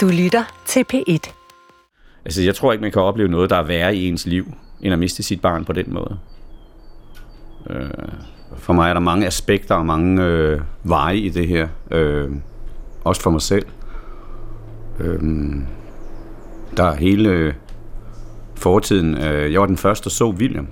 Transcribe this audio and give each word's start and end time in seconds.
Du 0.00 0.08
lytter 0.08 0.62
til 0.66 0.84
P1. 0.92 1.32
Altså, 2.24 2.42
jeg 2.42 2.54
tror 2.54 2.72
ikke, 2.72 2.82
man 2.82 2.92
kan 2.92 3.02
opleve 3.02 3.28
noget, 3.28 3.50
der 3.50 3.56
er 3.56 3.62
værre 3.62 3.96
i 3.96 4.08
ens 4.08 4.26
liv, 4.26 4.54
end 4.80 4.92
at 4.92 4.98
miste 4.98 5.22
sit 5.22 5.40
barn 5.40 5.64
på 5.64 5.72
den 5.72 5.94
måde. 5.94 6.18
Øh, 7.70 7.90
for 8.56 8.72
mig 8.72 8.88
er 8.88 8.92
der 8.92 9.00
mange 9.00 9.26
aspekter 9.26 9.74
og 9.74 9.86
mange 9.86 10.24
øh, 10.24 10.60
veje 10.84 11.16
i 11.16 11.28
det 11.28 11.48
her. 11.48 11.68
Øh, 11.90 12.30
også 13.04 13.22
for 13.22 13.30
mig 13.30 13.42
selv. 13.42 13.66
Øh, 15.00 15.20
der 16.76 16.84
er 16.84 16.94
hele 16.94 17.28
øh, 17.28 17.54
fortiden. 18.54 19.18
Øh, 19.18 19.52
jeg 19.52 19.60
var 19.60 19.66
den 19.66 19.76
første, 19.76 20.04
der 20.04 20.10
så 20.10 20.30
William. 20.30 20.68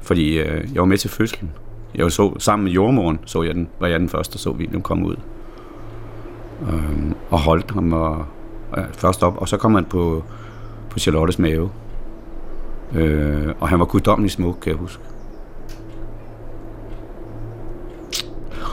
Fordi 0.00 0.38
øh, 0.38 0.68
jeg 0.74 0.80
var 0.80 0.86
med 0.86 0.98
til 0.98 1.10
fødslen. 1.10 1.50
Jeg 1.94 2.12
så 2.12 2.38
sammen 2.38 2.64
med 2.64 2.72
jordmoren, 2.72 3.18
så 3.24 3.42
jeg 3.42 3.54
den, 3.54 3.68
var 3.80 3.86
jeg 3.86 4.00
den 4.00 4.08
første, 4.08 4.32
der 4.32 4.38
så 4.38 4.50
William 4.50 4.82
komme 4.82 5.06
ud. 5.06 5.16
Øh, 6.68 7.12
og 7.30 7.38
holdt 7.38 7.70
ham 7.70 7.92
og, 7.92 8.24
øh, 8.78 8.84
først 8.92 9.22
op, 9.22 9.36
og 9.36 9.48
så 9.48 9.56
kom 9.56 9.74
han 9.74 9.84
på, 9.84 10.24
på 10.90 10.98
Charlottes 10.98 11.38
mave. 11.38 11.70
Øh, 12.94 13.54
og 13.60 13.68
han 13.68 13.78
var 13.78 13.84
guddommelig 13.84 14.30
smuk, 14.30 14.58
kan 14.62 14.70
jeg 14.72 14.78
huske. 14.78 15.02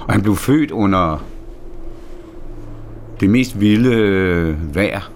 Og 0.08 0.14
han 0.14 0.22
blev 0.22 0.36
født 0.36 0.72
under 0.72 1.24
det 3.20 3.30
mest 3.30 3.60
vilde 3.60 3.96
øh, 3.96 4.76
vejr. 4.76 5.12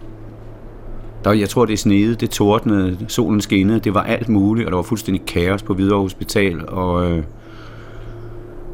Der, 1.23 1.31
jeg 1.31 1.49
tror, 1.49 1.66
det 1.66 1.80
snede, 1.80 2.16
det 2.16 2.30
tordnede, 2.30 2.97
solen 3.08 3.41
skinnede, 3.41 3.80
det 3.80 3.94
var 3.94 4.03
alt 4.03 4.30
muligt, 4.30 4.66
og 4.66 4.71
der 4.71 4.75
var 4.75 4.83
fuldstændig 4.83 5.25
kaos 5.25 5.63
på 5.63 5.73
Hvidovre 5.73 6.02
Hospital, 6.02 6.69
og 6.69 7.11
øh, 7.11 7.23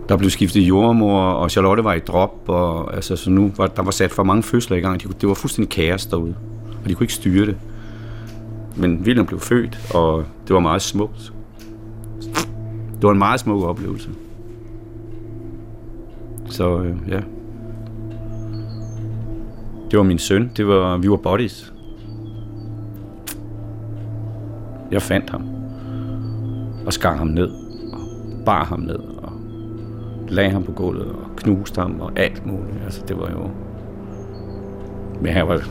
der 0.09 0.18
blev 0.18 0.30
skiftet 0.30 0.62
jordmor, 0.62 1.22
og 1.22 1.52
Charlotte 1.52 1.84
var 1.84 1.94
i 1.94 1.99
drop, 1.99 2.36
og 2.48 2.95
altså, 2.95 3.16
så 3.16 3.30
nu 3.30 3.52
var, 3.58 3.67
der 3.67 3.81
var 3.81 3.91
sat 3.91 4.12
for 4.12 4.23
mange 4.23 4.44
fødsler 4.44 4.77
i 4.77 4.80
gang. 4.80 5.04
De, 5.04 5.08
det 5.22 5.30
var 5.30 5.36
fuldstændig 5.36 5.70
kaos 5.70 6.05
derude, 6.05 6.36
og 6.84 6.90
de 6.90 6.94
kunne 6.94 7.04
ikke 7.04 7.13
styre 7.13 7.45
det. 7.45 7.58
Men 8.75 9.02
William 9.06 9.25
blev 9.25 9.39
født, 9.39 9.80
og 9.94 10.23
det 10.47 10.53
var 10.53 10.59
meget 10.59 10.81
smukt. 10.81 11.34
Det 12.95 13.03
var 13.03 13.11
en 13.11 13.17
meget 13.17 13.39
smuk 13.39 13.64
oplevelse. 13.64 14.09
Så 16.45 16.80
øh, 16.80 16.95
ja. 17.08 17.19
Det 19.91 19.97
var 19.97 20.03
min 20.03 20.19
søn. 20.19 20.52
Det 20.58 20.67
var, 20.67 20.97
vi 20.97 21.09
var 21.09 21.16
buddies. 21.16 21.73
Jeg 24.91 25.02
fandt 25.02 25.30
ham. 25.30 25.44
Og 26.86 26.94
skar 26.94 27.17
ham 27.17 27.28
ned. 27.28 27.50
Og 27.94 28.45
bar 28.45 28.66
ham 28.66 28.80
ned. 28.80 29.19
Lagde 30.30 30.49
ham 30.49 30.63
på 30.63 30.72
gulvet. 30.72 31.08
Og 31.08 31.35
knuste 31.35 31.81
ham. 31.81 32.02
Og 32.02 32.11
alt 32.16 32.45
muligt. 32.45 32.83
Altså, 32.83 33.02
det 33.08 33.19
var 33.19 33.31
jo... 33.31 33.49
Men 35.22 35.33
han 35.33 35.47
var... 35.47 35.61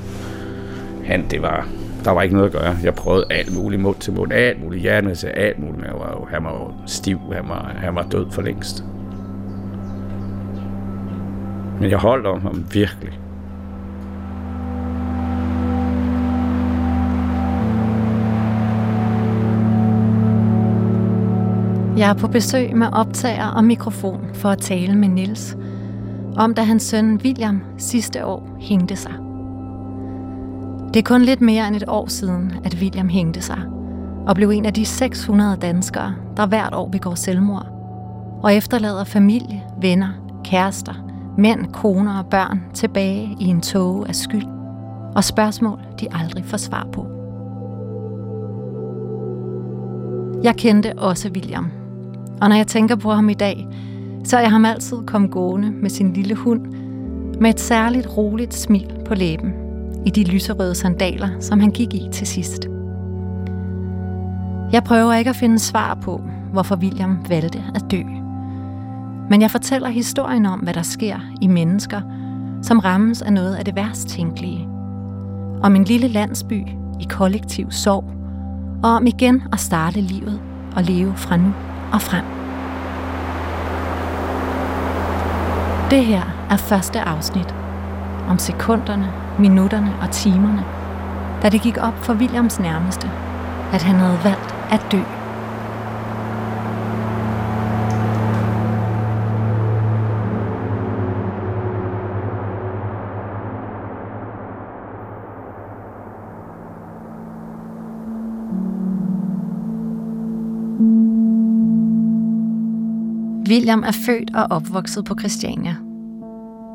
Han, 1.05 1.25
det 1.31 1.43
var... 1.43 1.69
Der 2.05 2.11
var 2.11 2.23
ikke 2.23 2.35
noget 2.35 2.55
at 2.55 2.61
gøre. 2.61 2.77
Jeg 2.85 2.95
prøvede 2.95 3.27
alt 3.31 3.55
muligt 3.55 3.83
mund 3.83 3.97
til 3.97 4.13
mund. 4.13 4.33
Alt 4.33 4.65
muligt 4.65 4.83
hjernemæssigt, 4.83 5.33
alt 5.37 5.59
muligt. 5.59 5.77
Men 5.77 5.91
var 6.01 6.17
jo, 6.21 6.27
han 6.31 6.45
var 6.45 6.53
jo 6.53 6.73
stiv. 6.87 7.19
Han 7.33 7.49
var, 7.49 7.73
han 7.77 7.95
var 7.95 8.03
død 8.03 8.31
for 8.31 8.43
længst. 8.43 8.85
Men 11.81 11.91
jeg 11.91 11.99
holdt 11.99 12.27
om 12.27 12.41
ham 12.41 12.65
virkelig. 12.73 13.21
Jeg 21.99 22.11
er 22.11 22.15
på 22.15 22.29
besøg 22.29 22.77
med 22.77 22.87
optager 22.93 23.47
og 23.47 23.65
mikrofon 23.65 24.21
for 24.35 24.49
at 24.49 24.59
tale 24.59 24.95
med 24.95 25.09
Nils 25.09 25.57
om 26.37 26.55
da 26.55 26.63
hans 26.63 26.83
søn 26.83 27.21
William 27.25 27.63
sidste 27.79 28.27
år 28.27 28.57
hængte 28.61 28.97
sig. 28.97 29.13
Det 30.95 31.01
er 31.01 31.05
kun 31.05 31.23
lidt 31.23 31.41
mere 31.41 31.69
end 31.69 31.77
et 31.77 31.85
år 31.89 32.07
siden, 32.07 32.53
at 32.65 32.75
William 32.81 33.09
hængte 33.09 33.41
sig 33.41 33.59
og 34.27 34.35
blev 34.35 34.51
en 34.51 34.67
af 34.67 34.75
de 34.75 34.85
600 34.85 35.57
danskere, 35.57 36.15
der 36.37 36.47
hvert 36.47 36.75
år 36.75 36.89
begår 36.89 37.15
selvmord 37.15 37.67
og 38.43 38.55
efterlader 38.55 39.05
familie, 39.05 39.63
venner, 39.81 40.41
kærester, 40.45 40.95
mænd, 41.39 41.73
koner 41.73 42.19
og 42.19 42.27
børn 42.27 42.63
tilbage 42.75 43.37
i 43.41 43.45
en 43.45 43.61
tåge 43.61 44.09
af 44.09 44.15
skyld 44.15 44.47
og 45.15 45.25
spørgsmål, 45.25 45.79
de 46.01 46.07
aldrig 46.13 46.45
får 46.45 46.57
svar 46.57 46.87
på. 46.93 47.07
Jeg 50.43 50.57
kendte 50.57 50.93
også 50.99 51.29
William, 51.29 51.71
og 52.41 52.49
når 52.49 52.57
jeg 52.57 52.67
tænker 52.67 52.97
på 52.97 53.11
ham 53.11 53.29
i 53.29 53.35
dag, 53.35 53.69
så 54.25 54.37
er 54.37 54.41
jeg 54.41 54.51
ham 54.51 54.65
altid 54.65 54.97
kom 55.07 55.29
gående 55.29 55.71
med 55.71 55.91
sin 55.91 56.13
lille 56.13 56.35
hund, 56.35 56.67
med 57.41 57.51
et 57.51 57.61
særligt 57.61 58.17
roligt 58.17 58.55
smil 58.55 58.93
på 59.07 59.15
læben, 59.15 59.53
i 60.07 60.11
de 60.11 60.25
lyserøde 60.25 60.75
sandaler, 60.75 61.29
som 61.41 61.61
han 61.61 61.71
gik 61.71 61.95
i 61.95 62.09
til 62.13 62.27
sidst. 62.27 62.69
Jeg 64.73 64.85
prøver 64.85 65.15
ikke 65.15 65.31
at 65.31 65.37
finde 65.37 65.59
svar 65.59 65.99
på, 66.03 66.21
hvorfor 66.53 66.77
William 66.77 67.19
valgte 67.29 67.65
at 67.75 67.85
dø. 67.91 68.03
Men 69.31 69.43
jeg 69.43 69.51
fortæller 69.51 69.89
historien 69.89 70.47
om, 70.47 70.61
hvad 70.61 70.75
der 70.75 70.83
sker 70.83 71.17
i 71.41 71.47
mennesker, 71.47 72.01
som 72.63 72.79
rammes 72.79 73.23
af 73.23 73.33
noget 73.33 73.55
af 73.55 73.65
det 73.65 73.77
værst 73.77 74.09
tænkelige. 74.09 74.69
Om 75.63 75.77
en 75.77 75.85
lille 75.85 76.09
landsby 76.09 76.67
i 77.01 77.07
kollektiv 77.09 77.71
sorg, 77.71 78.05
og 78.83 78.91
om 78.91 79.07
igen 79.07 79.43
at 79.53 79.61
starte 79.61 80.01
livet 80.01 80.41
og 80.77 80.83
leve 80.83 81.13
fra 81.17 81.37
nu 81.37 81.53
og 81.93 82.03
frem. 82.03 82.25
Det 85.91 86.05
her 86.05 86.23
er 86.51 86.57
første 86.57 87.01
afsnit 87.01 87.55
om 88.29 88.39
sekunderne, 88.39 89.13
minutterne 89.39 89.95
og 90.03 90.11
timerne, 90.11 90.65
da 91.43 91.49
det 91.49 91.61
gik 91.61 91.79
op 91.81 92.05
for 92.05 92.15
Williams 92.15 92.61
nærmeste, 92.61 93.11
at 93.73 93.83
han 93.83 93.95
havde 93.95 94.19
valgt 94.25 94.55
at 94.71 94.87
dø. 94.93 95.18
William 113.49 113.83
er 113.83 113.93
født 113.93 114.37
og 114.37 114.47
opvokset 114.51 115.05
på 115.05 115.15
Christiania. 115.19 115.77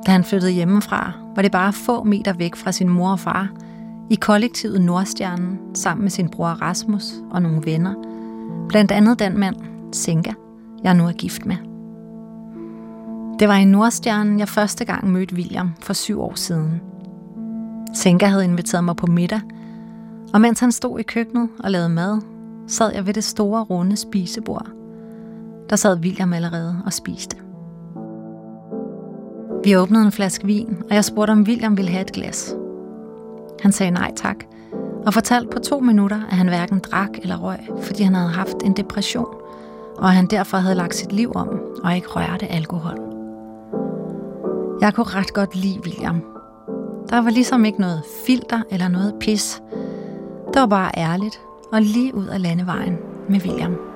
Da 0.06 0.11
han 0.11 0.23
flyttede 0.23 0.51
hjemmefra, 0.51 1.11
var 1.35 1.41
det 1.41 1.51
bare 1.51 1.73
få 1.73 2.03
meter 2.03 2.34
væk 2.34 2.56
fra 2.56 2.72
sin 2.72 2.89
mor 2.89 3.11
og 3.11 3.19
far, 3.19 3.50
i 4.09 4.16
kollektivet 4.16 4.81
Nordstjernen, 4.81 5.59
sammen 5.75 6.03
med 6.03 6.11
sin 6.11 6.29
bror 6.29 6.47
Rasmus 6.47 7.13
og 7.31 7.41
nogle 7.41 7.61
venner. 7.66 7.94
Blandt 8.69 8.91
andet 8.91 9.19
den 9.19 9.39
mand, 9.39 9.56
Senka, 9.91 10.34
jeg 10.84 10.94
nu 10.94 11.07
er 11.07 11.11
gift 11.11 11.45
med. 11.45 11.56
Det 13.40 13.47
var 13.47 13.55
i 13.55 13.66
Nordstjernen, 13.66 14.40
jeg 14.40 14.50
første 14.50 14.85
gang 14.85 15.11
mødte 15.11 15.35
William 15.35 15.72
for 15.79 15.94
syv 15.94 16.22
år 16.22 16.35
siden. 16.35 16.81
Senka 17.94 18.25
havde 18.25 18.44
inviteret 18.44 18.84
mig 18.84 18.95
på 18.95 19.07
middag, 19.07 19.41
og 20.34 20.41
mens 20.41 20.59
han 20.59 20.72
stod 20.72 21.00
i 21.00 21.03
køkkenet 21.03 21.50
og 21.59 21.72
lavede 21.72 21.90
mad, 21.90 22.22
sad 22.67 22.91
jeg 22.94 23.05
ved 23.07 23.13
det 23.13 23.23
store 23.23 23.63
runde 23.63 23.97
spisebord– 23.97 24.67
der 25.73 25.78
sad 25.78 26.00
William 26.00 26.34
allerede 26.34 26.81
og 26.85 26.94
spiste. 26.94 27.38
Vi 29.63 29.78
åbnede 29.78 30.06
en 30.06 30.11
flaske 30.11 30.45
vin, 30.45 30.78
og 30.89 30.95
jeg 30.95 31.06
spurgte, 31.06 31.31
om 31.31 31.41
William 31.41 31.78
ville 31.78 31.91
have 31.91 32.01
et 32.01 32.11
glas. 32.11 32.56
Han 33.61 33.72
sagde 33.72 33.91
nej 33.91 34.11
tak, 34.16 34.35
og 35.06 35.13
fortalte 35.13 35.50
på 35.50 35.59
to 35.59 35.79
minutter, 35.79 36.22
at 36.31 36.38
han 36.38 36.47
hverken 36.47 36.79
drak 36.79 37.09
eller 37.22 37.38
røg, 37.38 37.59
fordi 37.81 38.03
han 38.03 38.16
havde 38.16 38.29
haft 38.29 38.56
en 38.63 38.73
depression, 38.73 39.35
og 39.97 40.07
at 40.07 40.13
han 40.13 40.25
derfor 40.25 40.57
havde 40.57 40.75
lagt 40.75 40.95
sit 40.95 41.11
liv 41.11 41.31
om 41.35 41.61
og 41.84 41.95
ikke 41.95 42.07
rørte 42.07 42.47
alkohol. 42.47 43.00
Jeg 44.81 44.94
kunne 44.94 45.16
ret 45.16 45.34
godt 45.34 45.55
lide 45.55 45.79
William. 45.85 46.23
Der 47.09 47.22
var 47.22 47.29
ligesom 47.29 47.66
ikke 47.66 47.81
noget 47.81 48.02
filter 48.25 48.61
eller 48.72 48.87
noget 48.87 49.14
pis. 49.20 49.61
Det 50.53 50.61
var 50.61 50.67
bare 50.67 50.91
ærligt 50.97 51.40
og 51.72 51.81
lige 51.81 52.16
ud 52.16 52.25
af 52.25 52.41
landevejen 52.41 52.97
med 53.29 53.40
William. 53.41 53.92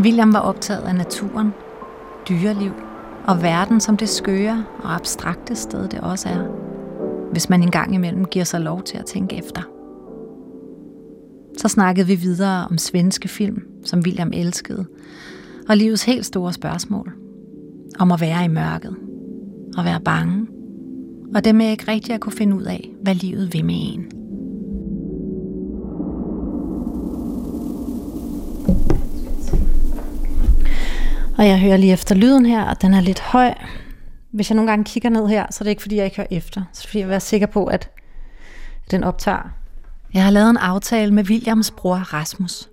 William 0.00 0.32
var 0.32 0.40
optaget 0.40 0.82
af 0.82 0.94
naturen, 0.94 1.52
dyreliv 2.28 2.72
og 3.26 3.42
verden 3.42 3.80
som 3.80 3.96
det 3.96 4.08
skøre 4.08 4.64
og 4.82 4.94
abstrakte 4.94 5.54
sted 5.54 5.88
det 5.88 6.00
også 6.00 6.28
er, 6.28 6.42
hvis 7.32 7.48
man 7.50 7.62
engang 7.62 7.94
imellem 7.94 8.24
giver 8.24 8.44
sig 8.44 8.60
lov 8.60 8.82
til 8.82 8.98
at 8.98 9.06
tænke 9.06 9.36
efter. 9.36 9.62
Så 11.58 11.68
snakkede 11.68 12.06
vi 12.06 12.14
videre 12.14 12.66
om 12.70 12.78
svenske 12.78 13.28
film, 13.28 13.62
som 13.84 14.00
William 14.00 14.30
elskede, 14.34 14.84
og 15.68 15.76
livets 15.76 16.04
helt 16.04 16.26
store 16.26 16.52
spørgsmål. 16.52 17.12
Om 17.98 18.12
at 18.12 18.20
være 18.20 18.44
i 18.44 18.48
mørket, 18.48 18.96
og 19.76 19.84
være 19.84 20.00
bange, 20.00 20.46
og 21.34 21.44
det 21.44 21.54
med 21.54 21.70
ikke 21.70 21.92
rigtig 21.92 22.14
at 22.14 22.20
kunne 22.20 22.32
finde 22.32 22.56
ud 22.56 22.62
af, 22.62 22.90
hvad 23.02 23.14
livet 23.14 23.52
vil 23.52 23.64
med 23.64 23.74
en. 23.78 24.19
Og 31.40 31.46
jeg 31.46 31.60
hører 31.60 31.76
lige 31.76 31.92
efter 31.92 32.14
lyden 32.14 32.46
her, 32.46 32.64
og 32.64 32.82
den 32.82 32.94
er 32.94 33.00
lidt 33.00 33.20
høj. 33.20 33.54
Hvis 34.30 34.50
jeg 34.50 34.56
nogle 34.56 34.70
gange 34.70 34.84
kigger 34.84 35.10
ned 35.10 35.28
her, 35.28 35.46
så 35.50 35.62
er 35.62 35.64
det 35.64 35.70
ikke 35.70 35.82
fordi, 35.82 35.96
jeg 35.96 36.04
ikke 36.04 36.16
hører 36.16 36.26
efter. 36.30 36.60
Så 36.72 36.80
er 36.80 36.82
det 36.82 36.88
fordi, 36.88 36.98
jeg 36.98 37.06
vil 37.06 37.10
være 37.10 37.20
sikker 37.20 37.46
på, 37.46 37.66
at 37.66 37.90
den 38.90 39.04
optager. 39.04 39.50
Jeg 40.14 40.24
har 40.24 40.30
lavet 40.30 40.50
en 40.50 40.56
aftale 40.56 41.14
med 41.14 41.24
Williams 41.24 41.70
bror 41.70 41.96
Rasmus. 41.96 42.68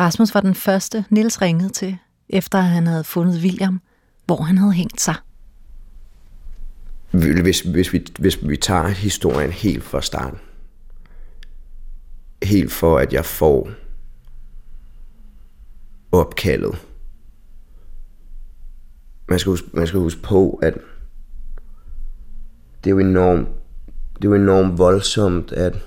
Rasmus 0.00 0.34
var 0.34 0.40
den 0.40 0.54
første, 0.54 1.04
Nils 1.10 1.42
ringede 1.42 1.68
til, 1.68 1.98
efter 2.28 2.58
han 2.58 2.86
havde 2.86 3.04
fundet 3.04 3.42
William, 3.42 3.80
hvor 4.26 4.42
han 4.42 4.58
havde 4.58 4.72
hængt 4.72 5.00
sig. 5.00 5.14
Hvis, 7.10 7.60
hvis, 7.60 7.92
vi, 7.92 8.06
hvis 8.18 8.48
vi 8.48 8.56
tager 8.56 8.88
historien 8.88 9.52
helt 9.52 9.84
fra 9.84 10.02
starten, 10.02 10.38
helt 12.42 12.72
for 12.72 12.98
at 12.98 13.12
jeg 13.12 13.24
får 13.24 13.70
opkaldet. 16.12 16.87
Man 19.28 19.38
skal, 19.38 19.50
huske, 19.50 19.68
man 19.72 19.86
skal 19.86 20.00
huske 20.00 20.22
på, 20.22 20.58
at 20.62 20.74
det 22.84 22.90
er 22.90 22.94
jo 22.94 22.98
enormt, 22.98 23.48
det 24.16 24.24
er 24.24 24.28
jo 24.28 24.34
enormt 24.34 24.78
voldsomt 24.78 25.52
at, 25.52 25.78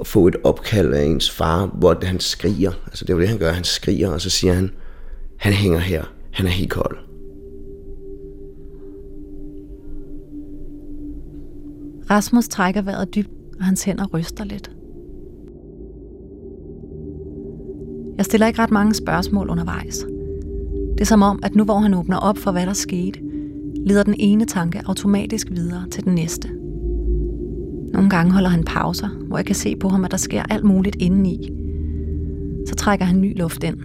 at 0.00 0.06
få 0.06 0.26
et 0.26 0.36
opkald 0.44 0.94
af 0.94 1.02
ens 1.02 1.30
far, 1.30 1.66
hvor 1.66 2.04
han 2.04 2.20
skriger. 2.20 2.72
Altså 2.86 3.04
det 3.04 3.10
er 3.10 3.14
jo 3.14 3.20
det, 3.20 3.28
han 3.28 3.38
gør. 3.38 3.52
Han 3.52 3.64
skriger, 3.64 4.10
og 4.10 4.20
så 4.20 4.30
siger 4.30 4.52
han, 4.52 4.70
han 5.36 5.52
hænger 5.52 5.78
her. 5.78 6.04
Han 6.32 6.46
er 6.46 6.50
helt 6.50 6.70
kold. 6.70 6.98
Rasmus 12.10 12.48
trækker 12.48 12.82
vejret 12.82 13.14
dybt, 13.14 13.30
og 13.58 13.64
hans 13.64 13.84
hænder 13.84 14.06
ryster 14.06 14.44
lidt. 14.44 14.70
Jeg 18.16 18.24
stiller 18.24 18.46
ikke 18.46 18.62
ret 18.62 18.70
mange 18.70 18.94
spørgsmål 18.94 19.50
undervejs. 19.50 20.04
Det 20.98 21.04
er 21.04 21.06
som 21.06 21.22
om, 21.22 21.38
at 21.42 21.54
nu 21.54 21.64
hvor 21.64 21.78
han 21.78 21.94
åbner 21.94 22.16
op 22.16 22.38
for, 22.38 22.52
hvad 22.52 22.66
der 22.66 22.72
skete, 22.72 23.20
leder 23.86 24.02
den 24.02 24.14
ene 24.18 24.44
tanke 24.44 24.82
automatisk 24.86 25.46
videre 25.50 25.84
til 25.90 26.04
den 26.04 26.14
næste. 26.14 26.48
Nogle 27.92 28.10
gange 28.10 28.32
holder 28.32 28.48
han 28.48 28.64
pauser, 28.64 29.08
hvor 29.08 29.38
jeg 29.38 29.46
kan 29.46 29.54
se 29.54 29.76
på 29.76 29.88
ham, 29.88 30.04
at 30.04 30.10
der 30.10 30.16
sker 30.16 30.42
alt 30.42 30.64
muligt 30.64 30.96
indeni. 30.98 31.50
Så 32.68 32.74
trækker 32.74 33.04
han 33.04 33.20
ny 33.20 33.38
luft 33.38 33.64
ind 33.64 33.76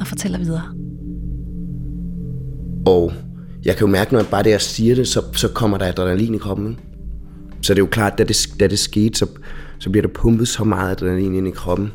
og 0.00 0.06
fortæller 0.06 0.38
videre. 0.38 0.62
Og 2.86 3.12
jeg 3.64 3.76
kan 3.76 3.86
jo 3.86 3.92
mærke, 3.92 4.12
når 4.12 4.20
jeg 4.20 4.28
bare 4.30 4.42
det, 4.42 4.50
jeg 4.50 4.60
siger 4.60 4.94
det, 4.94 5.08
så, 5.08 5.22
så 5.32 5.48
kommer 5.48 5.78
der 5.78 5.86
adrenalin 5.86 6.34
i 6.34 6.38
kroppen. 6.38 6.78
Så 7.62 7.74
det 7.74 7.78
er 7.78 7.82
jo 7.82 7.88
klart, 7.90 8.18
da 8.18 8.24
det, 8.24 8.48
da 8.60 8.66
det 8.66 8.78
skete, 8.78 9.18
så, 9.18 9.26
så 9.78 9.90
bliver 9.90 10.06
der 10.06 10.14
pumpet 10.14 10.48
så 10.48 10.64
meget 10.64 10.90
adrenalin 10.90 11.34
ind 11.34 11.48
i 11.48 11.50
kroppen. 11.50 11.92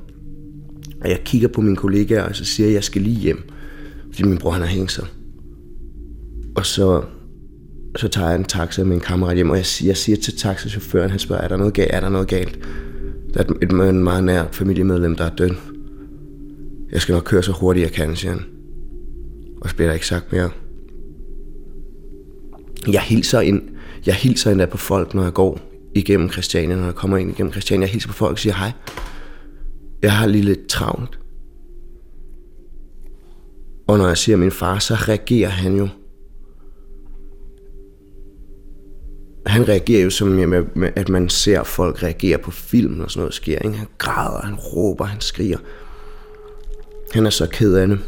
Og 1.01 1.09
jeg 1.09 1.19
kigger 1.25 1.47
på 1.47 1.61
mine 1.61 1.75
kollegaer, 1.75 2.23
og 2.23 2.35
så 2.35 2.45
siger 2.45 2.67
jeg, 2.67 2.71
at 2.71 2.75
jeg 2.75 2.83
skal 2.83 3.01
lige 3.01 3.19
hjem. 3.19 3.49
Fordi 4.15 4.29
min 4.29 4.37
bror 4.37 4.51
han 4.51 4.61
har 4.61 4.69
hængt 4.69 4.91
sig. 4.91 5.05
Og 6.55 6.65
så, 6.65 7.03
så 7.95 8.07
tager 8.07 8.29
jeg 8.29 8.37
en 8.37 8.43
taxa 8.43 8.83
med 8.83 8.95
en 8.95 9.01
kammerat 9.01 9.35
hjem, 9.35 9.49
og 9.49 9.57
jeg 9.57 9.65
jeg 9.83 9.97
siger 9.97 10.17
til 10.17 10.37
taxachaufføren, 10.37 11.09
han 11.09 11.19
spørger, 11.19 11.41
er 11.41 11.47
der 11.47 11.57
noget 11.57 11.73
galt? 11.73 11.91
Er 11.93 11.99
der 11.99 12.09
noget 12.09 12.27
galt? 12.27 12.59
Der 13.33 13.39
er 13.39 13.43
et, 13.43 13.63
et 13.63 13.95
meget 13.95 14.23
nær 14.23 14.45
familiemedlem, 14.51 15.15
der 15.15 15.23
er 15.23 15.35
død. 15.35 15.49
Jeg 16.91 17.01
skal 17.01 17.13
nok 17.13 17.23
køre 17.23 17.43
så 17.43 17.51
hurtigt 17.51 17.83
jeg 17.83 17.91
kan, 17.91 18.15
siger 18.15 18.31
han. 18.31 18.41
Og 19.61 19.69
så 19.69 19.75
bliver 19.75 19.87
der 19.87 19.93
ikke 19.93 20.07
sagt 20.07 20.31
mere. 20.31 20.49
Jeg 22.87 23.01
hilser 23.01 23.41
ind, 23.41 23.61
jeg 24.05 24.15
hilser 24.15 24.51
endda 24.51 24.65
på 24.65 24.77
folk, 24.77 25.13
når 25.13 25.23
jeg 25.23 25.33
går 25.33 25.59
igennem 25.95 26.29
Christiania, 26.29 26.75
når 26.75 26.85
jeg 26.85 26.95
kommer 26.95 27.17
ind 27.17 27.29
igennem 27.29 27.51
Christiania. 27.51 27.85
Jeg 27.85 27.91
hilser 27.91 28.07
på 28.07 28.13
folk 28.13 28.31
og 28.31 28.39
siger 28.39 28.53
hej. 28.53 28.71
Jeg 30.01 30.13
har 30.13 30.27
lige 30.27 30.43
lidt 30.43 30.67
travlt. 30.67 31.19
Og 33.87 33.97
når 33.97 34.07
jeg 34.07 34.17
ser 34.17 34.35
min 34.35 34.51
far, 34.51 34.79
så 34.79 34.93
reagerer 34.93 35.49
han 35.49 35.77
jo. 35.77 35.87
Han 39.45 39.67
reagerer 39.67 40.03
jo 40.03 40.09
som 40.09 40.27
med, 40.27 40.89
at 40.95 41.09
man 41.09 41.29
ser 41.29 41.63
folk 41.63 42.03
reagere 42.03 42.37
på 42.37 42.51
film, 42.51 42.99
og 42.99 43.11
sådan 43.11 43.21
noget 43.21 43.33
sker. 43.33 43.59
Ikke? 43.59 43.77
Han 43.77 43.87
græder, 43.97 44.41
han 44.41 44.55
råber, 44.55 45.05
han 45.05 45.21
skriger. 45.21 45.57
Han 47.11 47.25
er 47.25 47.29
så 47.29 47.47
ked 47.47 47.75
af 47.75 47.87
det. 47.87 47.99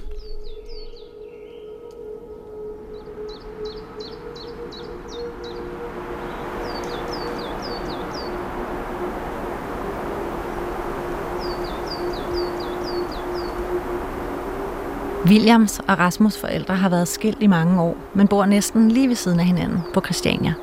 Williams 15.29 15.79
og 15.79 15.99
Rasmus 15.99 16.37
forældre 16.37 16.75
har 16.75 16.89
været 16.89 17.07
skilt 17.07 17.37
i 17.41 17.47
mange 17.47 17.81
år, 17.81 17.97
men 18.15 18.27
bor 18.27 18.45
næsten 18.45 18.91
lige 18.91 19.07
ved 19.07 19.15
siden 19.15 19.39
af 19.39 19.45
hinanden 19.45 19.79
på 19.93 20.01
Christiania. 20.01 20.53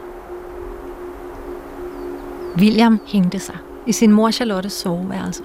William 2.58 3.00
hængte 3.06 3.38
sig 3.38 3.56
i 3.86 3.92
sin 3.92 4.12
mor 4.12 4.30
Charlottes 4.30 4.72
soveværelse. 4.72 5.42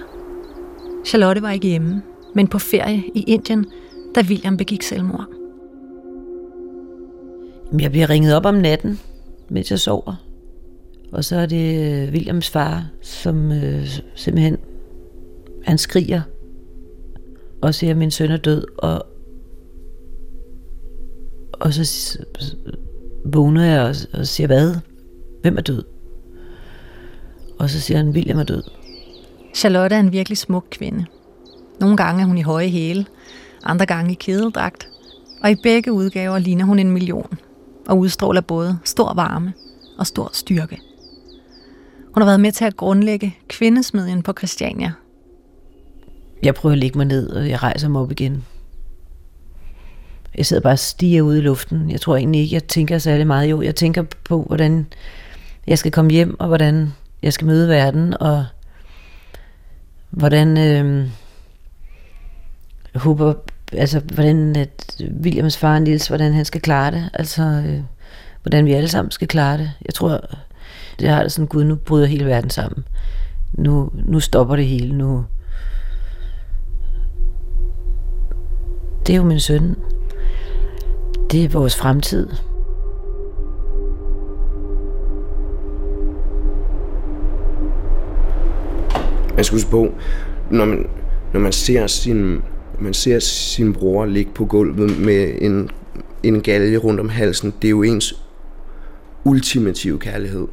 Charlotte 1.06 1.42
var 1.42 1.50
ikke 1.50 1.68
hjemme, 1.68 2.02
men 2.34 2.48
på 2.48 2.58
ferie 2.58 3.02
i 3.14 3.22
Indien, 3.22 3.66
da 4.14 4.20
William 4.20 4.56
begik 4.56 4.82
selvmord. 4.82 5.26
Jeg 7.78 7.90
bliver 7.90 8.10
ringet 8.10 8.36
op 8.36 8.46
om 8.46 8.54
natten, 8.54 9.00
mens 9.48 9.70
jeg 9.70 9.78
sover. 9.78 10.14
Og 11.12 11.24
så 11.24 11.36
er 11.36 11.46
det 11.46 11.92
øh, 12.02 12.12
Williams 12.12 12.50
far, 12.50 12.84
som 13.00 13.52
øh, 13.52 13.88
simpelthen, 14.14 14.56
han 15.64 15.78
skriger 15.78 16.20
og 17.62 17.74
siger, 17.74 17.90
at 17.90 17.96
min 17.96 18.10
søn 18.10 18.30
er 18.30 18.36
død, 18.36 18.64
og, 18.78 19.06
og 21.52 21.74
så 21.74 22.18
vågner 23.24 23.64
jeg 23.64 23.80
og, 23.80 23.94
og 24.20 24.26
siger, 24.26 24.46
hvad? 24.46 24.74
Hvem 25.42 25.56
er 25.56 25.62
død? 25.62 25.82
Og 27.58 27.70
så 27.70 27.80
siger 27.80 27.98
han, 27.98 28.08
William 28.10 28.38
er 28.38 28.44
død. 28.44 28.62
Charlotte 29.54 29.96
er 29.96 30.00
en 30.00 30.12
virkelig 30.12 30.38
smuk 30.38 30.66
kvinde. 30.70 31.04
Nogle 31.80 31.96
gange 31.96 32.22
er 32.22 32.26
hun 32.26 32.38
i 32.38 32.42
høje 32.42 32.68
hæle, 32.68 33.06
andre 33.64 33.86
gange 33.86 34.12
i 34.12 34.14
kedeldragt, 34.20 34.88
og 35.42 35.50
i 35.50 35.56
begge 35.62 35.92
udgaver 35.92 36.38
ligner 36.38 36.64
hun 36.64 36.78
en 36.78 36.90
million, 36.90 37.38
og 37.88 37.98
udstråler 37.98 38.40
både 38.40 38.78
stor 38.84 39.14
varme 39.14 39.52
og 39.98 40.06
stor 40.06 40.30
styrke. 40.32 40.80
Hun 42.14 42.22
har 42.22 42.24
været 42.24 42.40
med 42.40 42.52
til 42.52 42.64
at 42.64 42.76
grundlægge 42.76 43.36
kvindesmedien 43.48 44.22
på 44.22 44.32
Christiania. 44.32 44.92
Jeg 46.42 46.54
prøver 46.54 46.72
at 46.72 46.78
lægge 46.78 46.98
mig 46.98 47.06
ned, 47.06 47.30
og 47.30 47.48
jeg 47.48 47.62
rejser 47.62 47.88
mig 47.88 48.02
op 48.02 48.10
igen. 48.10 48.44
Jeg 50.36 50.46
sidder 50.46 50.62
bare 50.62 50.72
og 50.72 50.78
stiger 50.78 51.22
ud 51.22 51.36
i 51.36 51.40
luften. 51.40 51.90
Jeg 51.90 52.00
tror 52.00 52.16
egentlig 52.16 52.40
ikke, 52.40 52.54
jeg 52.54 52.64
tænker 52.64 52.98
særlig 52.98 53.26
meget. 53.26 53.50
Jo, 53.50 53.62
jeg 53.62 53.76
tænker 53.76 54.02
på, 54.24 54.42
hvordan 54.42 54.86
jeg 55.66 55.78
skal 55.78 55.92
komme 55.92 56.10
hjem, 56.10 56.40
og 56.40 56.46
hvordan 56.48 56.92
jeg 57.22 57.32
skal 57.32 57.46
møde 57.46 57.68
verden, 57.68 58.14
og 58.20 58.46
hvordan 60.10 60.58
øh, 60.58 61.08
håber, 62.94 63.34
altså 63.72 64.00
hvordan 64.00 64.56
at 64.56 65.02
Williams 65.22 65.58
far 65.58 65.78
Nils, 65.78 66.08
hvordan 66.08 66.32
han 66.32 66.44
skal 66.44 66.60
klare 66.60 66.90
det, 66.90 67.10
altså 67.14 67.42
øh, 67.42 67.80
hvordan 68.42 68.66
vi 68.66 68.72
alle 68.72 68.88
sammen 68.88 69.10
skal 69.10 69.28
klare 69.28 69.58
det. 69.58 69.72
Jeg 69.86 69.94
tror, 69.94 70.20
det 71.00 71.08
har 71.08 71.22
det 71.22 71.32
sådan, 71.32 71.46
gud, 71.46 71.64
nu 71.64 71.74
bryder 71.74 72.06
hele 72.06 72.24
verden 72.26 72.50
sammen. 72.50 72.84
Nu, 73.52 73.90
nu 73.94 74.20
stopper 74.20 74.56
det 74.56 74.66
hele, 74.66 74.98
nu... 74.98 75.24
Det 79.10 79.14
er 79.16 79.20
jo 79.20 79.24
min 79.24 79.40
søn. 79.40 79.76
Det 81.30 81.44
er 81.44 81.48
vores 81.48 81.76
fremtid. 81.76 82.28
Man 89.34 89.44
skal 89.44 89.56
huske 89.56 89.70
på, 89.70 89.94
når 90.50 90.64
man, 90.64 90.86
når 91.32 91.40
man 91.40 91.52
ser 91.52 91.86
sin, 91.86 92.42
man 92.80 92.94
ser 92.94 93.18
sin 93.18 93.72
bror 93.72 94.04
ligge 94.04 94.32
på 94.32 94.44
gulvet 94.44 94.98
med 94.98 95.34
en, 95.40 95.70
en 96.22 96.40
galge 96.40 96.78
rundt 96.78 97.00
om 97.00 97.08
halsen, 97.08 97.54
det 97.62 97.68
er 97.68 97.70
jo 97.70 97.82
ens 97.82 98.24
ultimative 99.24 99.98
kærlighed. 99.98 100.48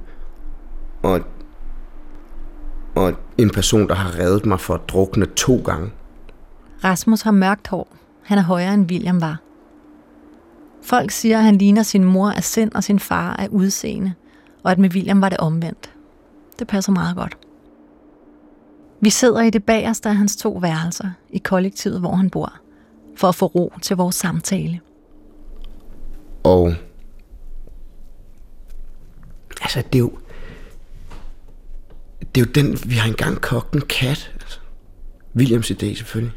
Og, 1.04 1.22
og 2.96 3.14
en 3.38 3.50
person, 3.50 3.88
der 3.88 3.96
har 3.96 4.20
reddet 4.20 4.46
mig 4.46 4.60
for 4.60 4.74
at 4.74 4.82
drukne 4.88 5.26
to 5.26 5.62
gange. 5.66 5.92
Rasmus 6.84 7.22
har 7.22 7.32
mørkt 7.32 7.68
hår. 7.68 7.98
Han 8.28 8.38
er 8.38 8.42
højere 8.42 8.74
end 8.74 8.92
William 8.92 9.22
var. 9.22 9.42
Folk 10.84 11.12
siger, 11.12 11.38
at 11.38 11.44
han 11.44 11.58
ligner 11.58 11.84
sin 11.84 12.04
mor 12.04 12.30
af 12.30 12.44
sind 12.44 12.72
og 12.76 12.84
sin 12.84 13.00
far 13.00 13.36
af 13.36 13.48
udseende, 13.52 14.14
og 14.64 14.72
at 14.72 14.80
med 14.80 14.90
William 14.90 15.22
var 15.22 15.30
det 15.30 15.38
omvendt. 15.38 15.94
Det 16.60 16.68
passer 16.68 16.92
meget 16.92 17.16
godt. 17.16 17.38
Vi 19.02 19.10
sidder 19.10 19.42
i 19.42 19.50
det 19.50 19.64
bagerste 19.64 20.10
af 20.10 20.16
hans 20.16 20.36
to 20.36 20.52
værelser 20.62 21.10
i 21.30 21.38
kollektivet, 21.38 22.00
hvor 22.00 22.16
han 22.16 22.30
bor, 22.30 22.54
for 23.16 23.28
at 23.28 23.36
få 23.36 23.46
ro 23.46 23.74
til 23.82 23.96
vores 23.96 24.16
samtale. 24.16 24.80
Og 26.44 26.74
altså, 29.62 29.84
det 29.94 29.96
er 29.96 30.00
jo, 30.00 30.12
det 32.36 32.42
er 32.42 32.46
jo 32.46 32.52
den, 32.56 32.78
vi 32.90 32.96
har 32.96 33.08
engang 33.08 33.42
kogt 33.42 33.74
en 33.74 33.82
kat. 33.82 34.32
Altså. 34.42 34.60
Williams 35.36 35.72
idé 35.72 35.96
selvfølgelig. 35.96 36.34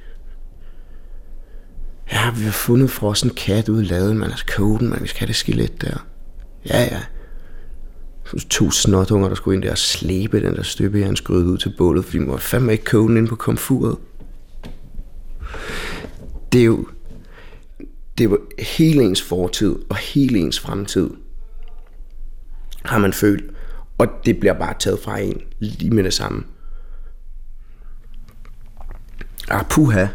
Ja, 2.13 2.31
vi 2.31 2.45
har 2.45 2.53
fundet 2.53 2.91
frossen 2.91 3.31
kat 3.31 3.69
ude 3.69 3.83
i 3.83 3.87
laden, 3.87 4.19
man 4.19 4.31
har 4.31 4.43
koden, 4.57 4.79
den, 4.79 4.91
man 4.91 5.03
vi 5.03 5.07
skal 5.07 5.21
have 5.21 5.27
det 5.27 5.37
skelet 5.37 5.83
der. 5.83 6.07
Ja, 6.67 6.83
ja. 6.83 7.01
Så 8.25 8.49
to 8.49 8.71
snotunger, 8.71 9.29
der 9.29 9.35
skulle 9.35 9.55
ind 9.55 9.63
der 9.63 9.71
og 9.71 9.79
slæbe 9.79 10.43
den 10.43 10.57
der 10.57 10.63
støbe, 10.63 11.05
han 11.05 11.17
skruede 11.17 11.45
ud 11.47 11.59
til 11.59 11.75
bålet, 11.79 12.05
fordi 12.05 12.19
man 12.19 12.29
måtte 12.29 12.45
fandme 12.45 12.73
ikke 12.73 12.85
koge 12.85 13.09
den 13.09 13.17
ind 13.17 13.29
på 13.29 13.37
komfuret. 13.37 13.97
Det 16.53 16.61
er 16.61 16.65
jo, 16.65 16.89
det 18.19 18.31
var 18.31 18.39
hele 18.59 19.03
ens 19.03 19.23
fortid 19.23 19.77
og 19.91 19.97
hele 19.97 20.39
ens 20.39 20.61
fremtid, 20.61 21.11
har 22.85 22.99
man 22.99 23.13
følt. 23.13 23.55
Og 23.99 24.07
det 24.25 24.41
bliver 24.41 24.55
bare 24.55 24.75
taget 24.79 24.99
fra 25.01 25.19
en 25.19 25.41
lige 25.59 25.91
med 25.91 26.05
det 26.05 26.15
samme. 26.15 26.45
Ah, 29.49 29.65
puha. 29.71 30.07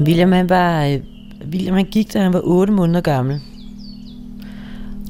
William, 0.00 0.32
han 0.32 0.48
var, 0.48 0.84
øh, 0.84 1.00
William 1.52 1.74
han 1.74 1.84
gik, 1.84 2.12
da 2.12 2.22
han 2.22 2.32
var 2.32 2.40
8 2.44 2.72
måneder 2.72 3.00
gammel. 3.00 3.40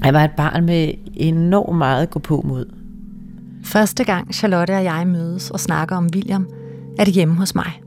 Han 0.02 0.14
var 0.14 0.24
et 0.24 0.30
barn 0.36 0.64
med 0.64 0.94
enormt 1.14 1.78
meget 1.78 2.02
at 2.02 2.10
gå 2.10 2.18
på 2.18 2.44
mod. 2.48 2.66
Første 3.64 4.04
gang 4.04 4.34
Charlotte 4.34 4.76
og 4.76 4.84
jeg 4.84 5.06
mødes 5.06 5.50
og 5.50 5.60
snakker 5.60 5.96
om 5.96 6.08
William, 6.14 6.48
er 6.98 7.04
det 7.04 7.14
hjemme 7.14 7.34
hos 7.34 7.54
mig. 7.54 7.80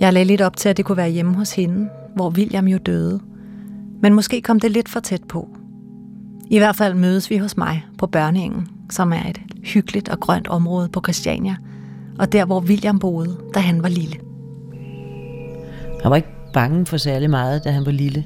Jeg 0.00 0.12
lagde 0.12 0.26
lidt 0.26 0.40
op 0.40 0.56
til, 0.56 0.68
at 0.68 0.76
det 0.76 0.84
kunne 0.84 0.96
være 0.96 1.10
hjemme 1.10 1.34
hos 1.34 1.52
hende, 1.52 1.88
hvor 2.14 2.30
William 2.30 2.68
jo 2.68 2.78
døde. 2.78 3.20
Men 4.02 4.14
måske 4.14 4.40
kom 4.40 4.60
det 4.60 4.70
lidt 4.70 4.88
for 4.88 5.00
tæt 5.00 5.24
på. 5.28 5.48
I 6.50 6.58
hvert 6.58 6.76
fald 6.76 6.94
mødes 6.94 7.30
vi 7.30 7.36
hos 7.36 7.56
mig 7.56 7.86
på 7.98 8.06
Børningen, 8.06 8.68
som 8.90 9.12
er 9.12 9.30
et 9.30 9.40
hyggeligt 9.64 10.08
og 10.08 10.20
grønt 10.20 10.48
område 10.48 10.88
på 10.88 11.00
Christiania, 11.00 11.56
og 12.18 12.32
der 12.32 12.44
hvor 12.44 12.60
William 12.60 12.98
boede, 12.98 13.36
da 13.54 13.60
han 13.60 13.82
var 13.82 13.88
lille. 13.88 14.25
Han 16.06 16.10
var 16.10 16.16
ikke 16.16 16.52
bange 16.52 16.86
for 16.86 16.96
særlig 16.96 17.30
meget, 17.30 17.64
da 17.64 17.70
han 17.70 17.86
var 17.86 17.92
lille. 17.92 18.24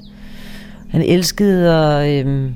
Han 0.89 1.01
elskede 1.01 1.75
at 1.75 2.25
øh, 2.25 2.51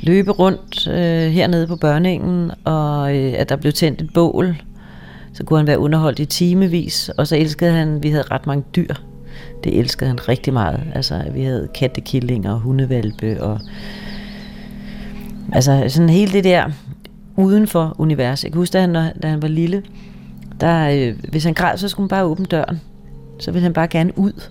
løbe 0.00 0.30
rundt 0.30 0.88
øh, 0.88 1.30
hernede 1.30 1.66
på 1.66 1.76
børningen, 1.76 2.50
og 2.64 3.16
øh, 3.16 3.34
at 3.36 3.48
der 3.48 3.56
blev 3.56 3.72
tændt 3.72 4.02
et 4.02 4.10
bål. 4.14 4.62
Så 5.32 5.44
kunne 5.44 5.58
han 5.58 5.66
være 5.66 5.78
underholdt 5.78 6.18
i 6.18 6.24
timevis, 6.24 7.08
og 7.08 7.26
så 7.26 7.36
elskede 7.36 7.72
han, 7.72 8.02
vi 8.02 8.10
havde 8.10 8.24
ret 8.30 8.46
mange 8.46 8.64
dyr. 8.76 8.94
Det 9.64 9.78
elskede 9.78 10.08
han 10.08 10.28
rigtig 10.28 10.52
meget. 10.52 10.80
Altså, 10.94 11.22
vi 11.34 11.42
havde 11.42 11.68
kattekillinger 11.74 12.52
og 12.52 12.60
hundevalpe, 12.60 13.42
og 13.42 13.60
altså 15.52 15.84
sådan 15.88 16.08
hele 16.08 16.32
det 16.32 16.44
der 16.44 16.70
uden 17.36 17.66
for 17.66 17.96
universet. 17.98 18.44
Jeg 18.44 18.52
kan 18.52 18.58
huske, 18.58 18.72
da 18.72 18.80
han, 18.80 18.94
da 19.22 19.28
han 19.28 19.42
var 19.42 19.48
lille, 19.48 19.82
der, 20.60 20.90
øh, 20.90 21.14
hvis 21.30 21.44
han 21.44 21.54
græd, 21.54 21.76
så 21.76 21.88
skulle 21.88 22.04
man 22.04 22.08
bare 22.08 22.24
åbne 22.24 22.46
døren. 22.46 22.80
Så 23.38 23.52
ville 23.52 23.62
han 23.62 23.72
bare 23.72 23.88
gerne 23.88 24.18
ud. 24.18 24.50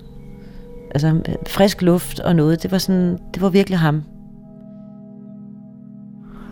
Altså 0.92 1.08
øh, 1.08 1.36
frisk 1.48 1.82
luft 1.82 2.20
og 2.20 2.36
noget, 2.36 2.64
det 2.64 2.72
var, 2.72 2.78
sådan, 2.78 3.18
det 3.34 3.42
var 3.42 3.50
virkelig 3.50 3.80
ham. 3.80 4.04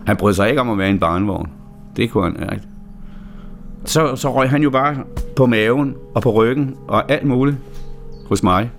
Han 0.06 0.16
brød 0.16 0.34
sig 0.34 0.48
ikke 0.48 0.60
om 0.60 0.70
at 0.70 0.78
være 0.78 0.88
i 0.88 0.90
en 0.90 0.98
barnevogn. 0.98 1.50
Det 1.96 2.10
kunne 2.10 2.24
han 2.38 2.52
ikke. 2.52 2.66
Så, 3.84 4.16
så 4.16 4.34
røg 4.34 4.50
han 4.50 4.62
jo 4.62 4.70
bare 4.70 4.96
på 5.36 5.46
maven 5.46 5.94
og 6.14 6.22
på 6.22 6.30
ryggen 6.30 6.76
og 6.88 7.12
alt 7.12 7.26
muligt 7.26 7.56
hos 8.28 8.42
mig. 8.42 8.70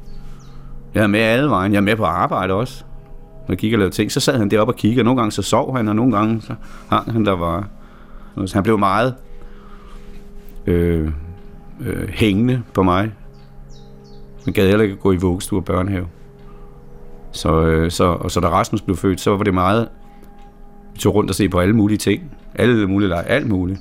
Jeg 0.94 1.04
er 1.04 1.08
med 1.08 1.20
alle 1.20 1.50
vejen. 1.50 1.72
Jeg 1.72 1.78
er 1.78 1.84
med 1.84 1.96
på 1.96 2.04
arbejde 2.04 2.54
også. 2.54 2.84
Når 3.48 3.54
jeg 3.54 3.58
kigger 3.58 3.78
og 3.78 3.80
lavede 3.80 3.96
ting, 3.96 4.12
så 4.12 4.20
sad 4.20 4.38
han 4.38 4.52
deroppe 4.52 4.74
og 4.74 4.78
kiggede. 4.78 5.04
Nogle 5.04 5.22
gange 5.22 5.32
så 5.32 5.42
sov 5.42 5.78
han, 5.78 5.88
og 5.88 5.96
nogle 5.96 6.18
gange 6.18 6.42
så 6.42 6.56
hang 6.90 7.12
han 7.12 7.26
der 7.26 7.32
var. 7.32 7.68
Så 8.46 8.54
han 8.54 8.64
blev 8.64 8.80
meget 8.80 9.16
øh, 10.66 11.12
øh, 11.82 12.10
hængende 12.10 12.64
på 12.74 12.84
mig. 12.84 13.12
Man 14.46 14.54
gad 14.54 14.68
heller 14.68 14.84
ikke 14.84 14.96
gå 14.96 15.12
i 15.12 15.16
vuggestue 15.16 15.60
og 15.60 15.66
børnehave. 15.66 16.08
Så, 17.32 17.62
øh, 17.62 17.92
så, 17.92 18.04
og 18.04 18.32
så 18.32 18.40
da 18.40 18.50
Rasmus 18.50 18.82
blev 18.82 18.98
født, 18.98 19.22
så 19.22 19.38
var 19.38 19.44
det 19.44 19.54
meget... 19.54 19.88
Vi 20.94 21.00
tog 21.00 21.16
rundt 21.16 21.30
og 21.30 21.36
se 21.36 21.50
på 21.50 21.60
alle 21.60 21.75
mulige 21.75 21.98
ting. 21.98 22.32
Alle 22.56 22.88
mulige 22.88 23.10
lege, 23.10 23.24
alt 23.24 23.48
muligt. 23.48 23.80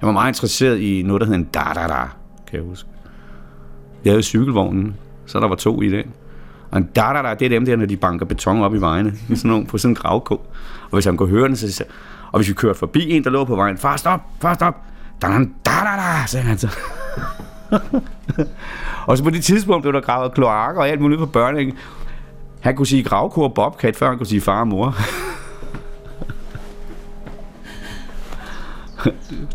Jeg 0.00 0.06
var 0.06 0.12
meget 0.12 0.28
interesseret 0.28 0.78
i 0.78 1.02
noget, 1.02 1.20
der 1.20 1.26
hed 1.26 1.34
en 1.34 1.44
da-da-da, 1.44 2.08
kan 2.46 2.58
jeg 2.58 2.62
huske. 2.62 2.88
Jeg 4.04 4.12
havde 4.12 4.22
cykelvognen, 4.22 4.96
så 5.26 5.40
der 5.40 5.48
var 5.48 5.54
to 5.54 5.82
i 5.82 5.88
den. 5.88 6.04
Og 6.70 6.78
en 6.78 6.84
da-da-da, 6.84 7.34
det 7.34 7.44
er 7.44 7.48
dem 7.48 7.64
der, 7.64 7.76
når 7.76 7.86
de 7.86 7.96
banker 7.96 8.26
beton 8.26 8.62
op 8.62 8.74
i 8.74 8.78
vejene. 8.78 9.12
Sådan 9.34 9.50
nogle, 9.50 9.66
på 9.66 9.78
sådan 9.78 9.90
en 9.90 9.94
gravko. 9.94 10.34
Og 10.84 10.92
hvis 10.92 11.04
han 11.04 11.16
kunne 11.16 11.28
høre 11.28 11.48
den, 11.48 11.56
så 11.56 11.84
og 12.32 12.38
hvis 12.38 12.48
vi 12.48 12.54
kørte 12.54 12.78
forbi 12.78 13.10
en, 13.10 13.24
der 13.24 13.30
lå 13.30 13.44
på 13.44 13.56
vejen, 13.56 13.78
far 13.78 13.96
stop, 13.96 14.20
far 14.40 14.54
stop, 14.54 14.76
da-da-da, 15.22 16.26
sagde 16.26 16.46
han 16.46 16.58
så. 16.58 16.68
og 19.08 19.18
så 19.18 19.24
på 19.24 19.30
det 19.30 19.44
tidspunkt 19.44 19.82
blev 19.82 19.92
der 19.92 20.00
gravet 20.00 20.34
kloakker 20.34 20.80
og 20.80 20.88
alt 20.88 21.00
muligt 21.00 21.18
på 21.18 21.26
børningen. 21.26 21.76
Han 22.60 22.76
kunne 22.76 22.86
sige 22.86 23.04
gravkur 23.04 23.44
og 23.44 23.54
bobcat, 23.54 23.96
før 23.96 24.08
han 24.08 24.16
kunne 24.16 24.26
sige 24.26 24.40
far 24.40 24.60
og 24.60 24.68
mor. 24.68 24.94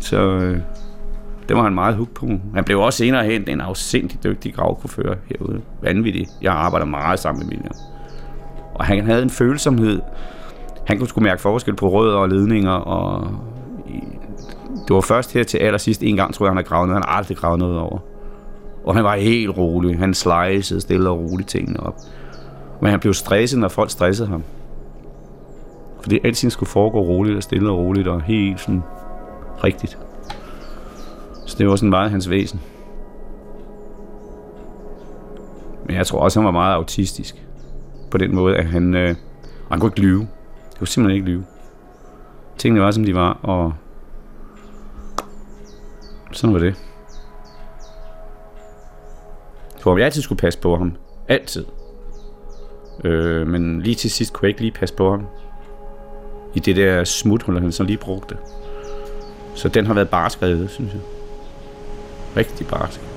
så 0.00 0.20
øh, 0.20 0.60
det 1.48 1.56
var 1.56 1.62
han 1.62 1.74
meget 1.74 1.96
hooked 1.96 2.14
på. 2.14 2.26
Han 2.54 2.64
blev 2.64 2.80
også 2.80 2.96
senere 2.96 3.24
hen 3.24 3.48
en 3.48 3.60
afsindig 3.60 4.24
dygtig 4.24 4.54
gravkurfører 4.54 5.16
herude. 5.26 5.60
Vanvittig. 5.82 6.26
Jeg 6.42 6.52
arbejder 6.52 6.86
meget 6.86 7.18
sammen 7.18 7.46
med 7.46 7.52
William. 7.52 7.74
Og 8.74 8.84
han 8.84 9.06
havde 9.06 9.22
en 9.22 9.30
følsomhed. 9.30 10.00
Han 10.86 10.98
kunne 10.98 11.08
sgu 11.08 11.20
mærke 11.20 11.42
forskel 11.42 11.76
på 11.76 11.88
rødder 11.88 12.16
og 12.16 12.28
ledninger. 12.28 12.72
Og 12.72 13.30
det 14.88 14.94
var 14.94 15.00
først 15.00 15.32
her 15.32 15.44
til 15.44 15.58
allersidst 15.58 16.02
en 16.02 16.16
gang, 16.16 16.34
tror 16.34 16.46
jeg, 16.46 16.50
han 16.50 16.56
har 16.56 16.62
gravet 16.62 16.88
noget. 16.88 17.04
Han 17.04 17.10
har 17.10 17.18
aldrig 17.18 17.36
gravet 17.36 17.58
noget 17.58 17.78
over. 17.78 17.98
Og 18.84 18.94
han 18.94 19.04
var 19.04 19.16
helt 19.16 19.56
rolig. 19.56 19.98
Han 19.98 20.14
slicede 20.14 20.80
stille 20.80 21.10
og 21.10 21.18
roligt 21.18 21.48
tingene 21.48 21.80
op. 21.80 21.94
Men 22.82 22.90
han 22.90 23.00
blev 23.00 23.14
stresset, 23.14 23.58
når 23.58 23.68
folk 23.68 23.90
stressede 23.90 24.28
ham. 24.28 24.42
Fordi 26.00 26.18
alting 26.24 26.52
skulle 26.52 26.68
foregå 26.68 27.00
roligt 27.00 27.36
og 27.36 27.42
stille 27.42 27.70
og 27.70 27.78
roligt 27.78 28.08
og 28.08 28.22
helt 28.22 28.60
sådan 28.60 28.82
rigtigt. 29.64 29.98
Så 31.46 31.56
det 31.58 31.68
var 31.68 31.76
sådan 31.76 31.90
meget 31.90 32.10
hans 32.10 32.30
væsen. 32.30 32.60
Men 35.86 35.96
jeg 35.96 36.06
tror 36.06 36.20
også, 36.20 36.40
han 36.40 36.44
var 36.44 36.50
meget 36.50 36.74
autistisk. 36.74 37.46
På 38.10 38.18
den 38.18 38.34
måde, 38.34 38.56
at 38.56 38.66
han, 38.66 38.94
øh, 38.94 39.14
han 39.70 39.80
kunne 39.80 39.88
ikke 39.88 40.00
lyve. 40.00 40.20
Det 40.70 40.78
kunne 40.78 40.88
simpelthen 40.88 41.16
ikke 41.16 41.30
lyve. 41.30 41.44
Tingene 42.58 42.80
var, 42.80 42.90
som 42.90 43.04
de 43.04 43.14
var, 43.14 43.38
og 43.42 43.72
sådan 46.36 46.54
var 46.54 46.60
det. 46.60 46.74
For 49.80 49.96
jeg 49.96 50.04
altid 50.04 50.22
skulle 50.22 50.38
passe 50.38 50.58
på 50.58 50.76
ham. 50.76 50.96
Altid. 51.28 51.64
Øh, 53.04 53.46
men 53.46 53.82
lige 53.82 53.94
til 53.94 54.10
sidst 54.10 54.32
kunne 54.32 54.46
jeg 54.46 54.48
ikke 54.48 54.60
lige 54.60 54.72
passe 54.72 54.94
på 54.94 55.10
ham. 55.10 55.26
I 56.54 56.58
det 56.58 56.76
der 56.76 57.04
smuthul, 57.04 57.60
han 57.60 57.72
så 57.72 57.82
lige 57.82 57.98
brugte. 57.98 58.36
Så 59.54 59.68
den 59.68 59.86
har 59.86 59.94
været 59.94 60.08
bare 60.08 60.30
skrevet, 60.30 60.70
synes 60.70 60.92
jeg. 60.92 61.00
Rigtig 62.36 62.66
barsk. 62.66 63.15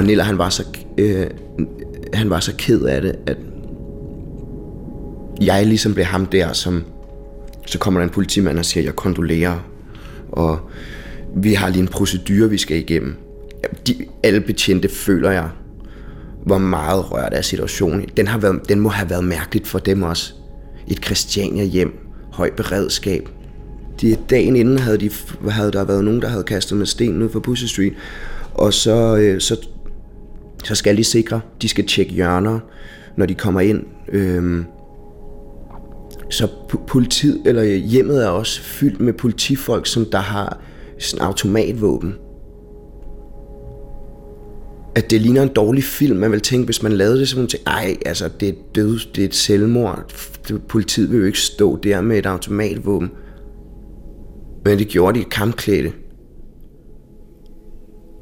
Og 0.00 0.06
Nilla, 0.06 0.22
han 0.22 0.38
var 0.38 0.48
så, 0.48 0.64
øh, 0.98 1.26
han 2.14 2.30
var 2.30 2.40
så 2.40 2.52
ked 2.58 2.82
af 2.82 3.02
det, 3.02 3.16
at 3.26 3.36
jeg 5.40 5.66
ligesom 5.66 5.94
blev 5.94 6.06
ham 6.06 6.26
der, 6.26 6.52
som 6.52 6.84
så 7.66 7.78
kommer 7.78 8.00
der 8.00 8.04
en 8.04 8.12
politimand 8.12 8.58
og 8.58 8.64
siger, 8.64 8.84
jeg 8.84 8.96
kondolerer, 8.96 9.58
og 10.32 10.58
vi 11.36 11.54
har 11.54 11.68
lige 11.68 11.82
en 11.82 11.88
procedure, 11.88 12.50
vi 12.50 12.58
skal 12.58 12.76
igennem. 12.76 13.14
De, 13.86 13.94
alle 14.22 14.40
betjente 14.40 14.88
føler 14.88 15.30
jeg, 15.30 15.48
hvor 16.44 16.58
meget 16.58 17.12
rørt 17.12 17.32
af 17.32 17.44
situationen. 17.44 18.08
Den, 18.16 18.28
har 18.28 18.38
været, 18.38 18.68
den 18.68 18.80
må 18.80 18.88
have 18.88 19.10
været 19.10 19.24
mærkeligt 19.24 19.66
for 19.66 19.78
dem 19.78 20.02
også. 20.02 20.32
Et 20.88 21.04
Christiania 21.04 21.64
hjem, 21.64 21.98
høj 22.32 22.50
beredskab. 22.50 23.28
De, 24.00 24.16
dagen 24.30 24.56
inden 24.56 24.78
havde, 24.78 24.98
de, 24.98 25.10
havde 25.50 25.72
der 25.72 25.84
været 25.84 26.04
nogen, 26.04 26.22
der 26.22 26.28
havde 26.28 26.44
kastet 26.44 26.78
med 26.78 26.86
sten 26.86 27.22
ud 27.22 27.28
for 27.28 27.40
Pussy 27.40 27.64
Street, 27.64 27.92
og 28.54 28.74
så, 28.74 29.16
øh, 29.16 29.40
så, 29.40 29.56
så 30.64 30.74
skal 30.74 30.96
de 30.96 31.04
sikre, 31.04 31.40
de 31.62 31.68
skal 31.68 31.86
tjekke 31.86 32.12
hjørner, 32.12 32.58
når 33.16 33.26
de 33.26 33.34
kommer 33.34 33.60
ind. 33.60 33.82
Øhm, 34.08 34.64
så 36.30 36.48
politiet, 36.86 37.42
eller 37.46 37.62
hjemmet 37.62 38.24
er 38.24 38.28
også 38.28 38.60
fyldt 38.62 39.00
med 39.00 39.12
politifolk, 39.12 39.86
som 39.86 40.04
der 40.12 40.18
har 40.18 40.60
sådan 40.98 41.26
automatvåben. 41.26 42.14
At 44.94 45.10
det 45.10 45.20
ligner 45.20 45.42
en 45.42 45.48
dårlig 45.48 45.84
film. 45.84 46.16
Man 46.16 46.32
vil 46.32 46.40
tænke, 46.40 46.64
hvis 46.64 46.82
man 46.82 46.92
lavede 46.92 47.18
det, 47.18 47.28
så 47.28 47.38
man 47.38 47.46
tænke, 47.46 47.66
ej, 47.66 47.96
altså, 48.06 48.30
det 48.40 48.48
er 48.48 48.52
død, 48.74 48.98
det 49.14 49.22
er 49.22 49.28
et 49.28 49.34
selvmord. 49.34 50.12
Politiet 50.68 51.10
vil 51.10 51.18
jo 51.18 51.24
ikke 51.24 51.40
stå 51.40 51.76
der 51.76 52.00
med 52.00 52.18
et 52.18 52.26
automatvåben. 52.26 53.10
Men 54.64 54.78
det 54.78 54.88
gjorde 54.88 55.18
de 55.18 55.24
kampklædte. 55.24 55.92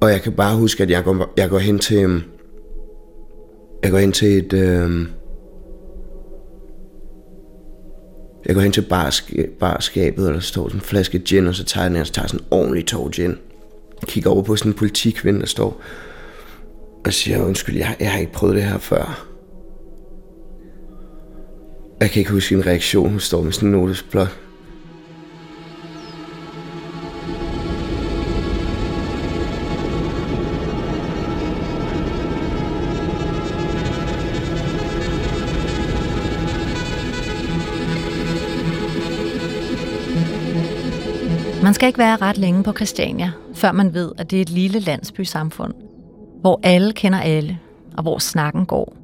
Og 0.01 0.11
jeg 0.11 0.23
kan 0.23 0.33
bare 0.33 0.57
huske, 0.57 0.83
at 0.83 0.91
jeg 0.91 1.05
går, 1.05 1.33
jeg 1.37 1.51
går 1.51 1.59
hen 1.59 1.79
til... 1.79 1.97
Øhm, 2.05 2.23
jeg 3.83 3.91
går 3.91 3.99
hen 3.99 4.13
til 4.13 4.39
et... 4.39 4.53
Øh, 4.53 5.07
jeg 8.47 8.55
går 8.55 8.61
hen 8.61 8.73
til 8.73 8.81
barsk- 8.83 9.59
barskabet, 9.61 10.29
og 10.29 10.35
der 10.35 10.41
står 10.41 10.69
sådan 10.69 10.77
en 10.77 10.85
flaske 10.85 11.19
gin, 11.19 11.47
og 11.47 11.55
så 11.55 11.65
tager 11.65 11.85
jeg 11.85 11.91
den, 11.91 12.01
og 12.01 12.07
så 12.07 12.13
tager 12.13 12.25
jeg 12.25 12.31
sådan 12.31 12.45
en 12.45 12.49
ordentlig 12.51 12.87
tog 12.87 13.11
gin. 13.11 13.31
Jeg 14.01 14.09
Kigger 14.09 14.31
over 14.31 14.43
på 14.43 14.57
sådan 14.57 14.73
en 14.73 14.79
politikvinde, 14.79 15.41
der 15.41 15.47
står 15.47 15.83
og 17.07 17.13
siger, 17.13 17.45
undskyld, 17.45 17.77
jeg, 17.77 17.97
jeg 18.01 18.13
har 18.13 18.19
ikke 18.19 18.33
prøvet 18.33 18.57
det 18.57 18.65
her 18.65 18.79
før. 18.79 19.29
Jeg 22.01 22.11
kan 22.11 22.21
ikke 22.21 22.33
huske 22.33 22.55
en 22.55 22.67
reaktion, 22.67 23.11
hun 23.11 23.21
står 23.21 23.43
med 23.43 23.53
sådan 23.53 23.69
en 23.69 23.73
notesblok. 23.73 24.48
Ikke 41.89 41.99
være 41.99 42.17
ret 42.17 42.39
længe 42.39 42.63
på 42.63 42.73
Christiania, 42.73 43.31
før 43.55 43.73
man 43.73 43.95
ved, 43.95 44.13
at 44.19 44.31
det 44.31 44.37
er 44.37 44.43
et 44.43 44.51
lille 44.51 44.79
landsbysamfund, 44.79 45.75
hvor 46.41 46.61
alle 46.63 46.93
kender 46.93 47.21
alle, 47.21 47.59
og 47.97 48.03
hvor 48.03 48.19
snakken 48.19 48.67
går. 48.67 48.97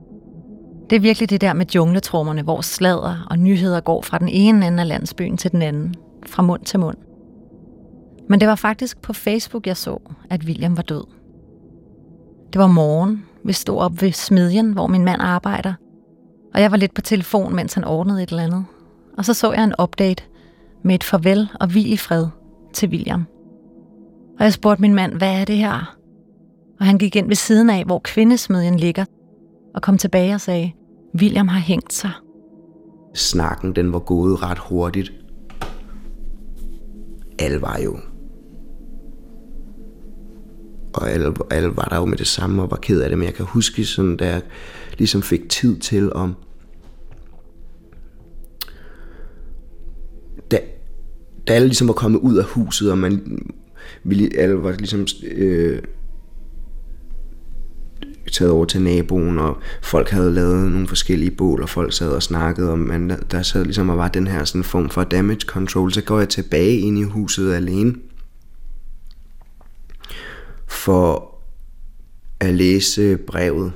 Det 0.90 0.96
er 0.96 1.00
virkelig 1.00 1.30
det 1.30 1.40
der 1.40 1.52
med 1.52 1.66
jungletrummerne, 1.66 2.42
hvor 2.42 2.60
sladder 2.60 3.26
og 3.30 3.38
nyheder 3.38 3.80
går 3.80 4.02
fra 4.02 4.18
den 4.18 4.28
ene 4.28 4.66
ende 4.66 4.80
af 4.80 4.88
landsbyen 4.88 5.36
til 5.36 5.52
den 5.52 5.62
anden, 5.62 5.94
fra 6.26 6.42
mund 6.42 6.64
til 6.64 6.80
mund. 6.80 6.96
Men 8.28 8.40
det 8.40 8.48
var 8.48 8.54
faktisk 8.54 9.02
på 9.02 9.12
Facebook, 9.12 9.66
jeg 9.66 9.76
så, 9.76 9.98
at 10.30 10.44
William 10.44 10.76
var 10.76 10.82
død. 10.82 11.04
Det 12.52 12.58
var 12.58 12.66
morgen. 12.66 13.24
Vi 13.44 13.52
stod 13.52 13.78
op 13.78 14.02
ved 14.02 14.12
smedjen, 14.12 14.72
hvor 14.72 14.86
min 14.86 15.04
mand 15.04 15.22
arbejder. 15.22 15.74
Og 16.54 16.60
jeg 16.60 16.70
var 16.70 16.76
lidt 16.76 16.94
på 16.94 17.00
telefon, 17.00 17.54
mens 17.54 17.74
han 17.74 17.84
ordnede 17.84 18.22
et 18.22 18.28
eller 18.28 18.42
andet. 18.42 18.64
Og 19.18 19.24
så 19.24 19.34
så 19.34 19.52
jeg 19.52 19.64
en 19.64 19.74
update 19.82 20.22
med 20.82 20.94
et 20.94 21.04
farvel 21.04 21.48
og 21.60 21.66
hvil 21.66 21.92
i 21.92 21.96
fred 21.96 22.26
til 22.74 22.88
William. 22.88 23.24
Og 24.38 24.44
jeg 24.44 24.52
spurgte 24.52 24.80
min 24.80 24.94
mand, 24.94 25.12
hvad 25.12 25.40
er 25.40 25.44
det 25.44 25.56
her? 25.56 25.96
Og 26.80 26.86
han 26.86 26.98
gik 26.98 27.16
ind 27.16 27.26
ved 27.26 27.36
siden 27.36 27.70
af, 27.70 27.84
hvor 27.84 28.00
kvindesmedien 28.04 28.76
ligger, 28.76 29.04
og 29.74 29.82
kom 29.82 29.98
tilbage 29.98 30.34
og 30.34 30.40
sagde, 30.40 30.72
William 31.18 31.48
har 31.48 31.60
hængt 31.60 31.92
sig. 31.92 32.10
Snakken, 33.14 33.76
den 33.76 33.92
var 33.92 33.98
gået 33.98 34.42
ret 34.42 34.58
hurtigt. 34.58 35.12
Alle 37.38 37.62
var 37.62 37.78
jo... 37.84 37.98
Og 40.94 41.10
alle, 41.10 41.34
alle 41.50 41.76
var 41.76 41.84
der 41.84 41.96
jo 41.96 42.04
med 42.04 42.18
det 42.18 42.26
samme 42.26 42.62
og 42.62 42.70
var 42.70 42.76
ked 42.76 43.00
af 43.00 43.08
det, 43.08 43.18
men 43.18 43.26
jeg 43.26 43.34
kan 43.34 43.46
huske, 43.46 43.84
sådan, 43.84 44.16
da 44.16 44.30
jeg 44.30 44.42
ligesom 44.98 45.22
fik 45.22 45.48
tid 45.48 45.78
til 45.78 46.12
om... 46.12 46.34
Da, 50.50 50.58
da 51.48 51.52
alle 51.52 51.68
ligesom 51.68 51.88
var 51.88 51.94
kommet 51.94 52.18
ud 52.18 52.36
af 52.36 52.44
huset, 52.44 52.90
og 52.90 52.98
man 52.98 53.42
ville, 54.04 54.30
alle 54.38 54.62
var 54.62 54.72
ligesom 54.72 55.06
øh, 55.30 55.82
taget 58.32 58.52
over 58.52 58.64
til 58.64 58.82
naboen, 58.82 59.38
og 59.38 59.58
folk 59.82 60.08
havde 60.08 60.34
lavet 60.34 60.72
nogle 60.72 60.88
forskellige 60.88 61.30
bål, 61.30 61.62
og 61.62 61.68
folk 61.68 61.92
sad 61.92 62.10
og 62.10 62.22
snakkede, 62.22 62.70
og 62.70 62.78
man, 62.78 63.10
der 63.30 63.42
sad 63.42 63.64
ligesom 63.64 63.88
og 63.88 63.98
var 63.98 64.08
den 64.08 64.26
her 64.26 64.44
sådan 64.44 64.64
form 64.64 64.90
for 64.90 65.04
damage 65.04 65.40
control, 65.40 65.92
så 65.92 66.00
går 66.00 66.18
jeg 66.18 66.28
tilbage 66.28 66.78
ind 66.78 66.98
i 66.98 67.02
huset 67.02 67.54
alene, 67.54 67.94
for 70.66 71.34
at 72.40 72.54
læse 72.54 73.16
brevet. 73.16 73.72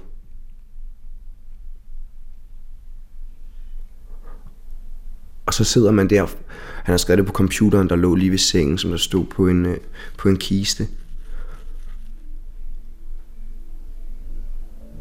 Og 5.49 5.55
så 5.55 5.65
sidder 5.65 5.91
man 5.91 6.11
der, 6.11 6.27
han 6.85 6.93
har 6.93 6.97
skrevet 6.97 7.19
det 7.19 7.27
på 7.27 7.33
computeren, 7.33 7.89
der 7.89 7.97
lå 7.97 8.15
lige 8.15 8.31
ved 8.31 8.39
sengen, 8.39 8.79
som 8.79 8.91
der 8.91 8.97
stod 8.97 9.25
på 9.25 9.49
en, 9.49 9.67
øh, 9.67 9.77
på 10.19 10.29
en 10.29 10.37
kiste. 10.37 10.89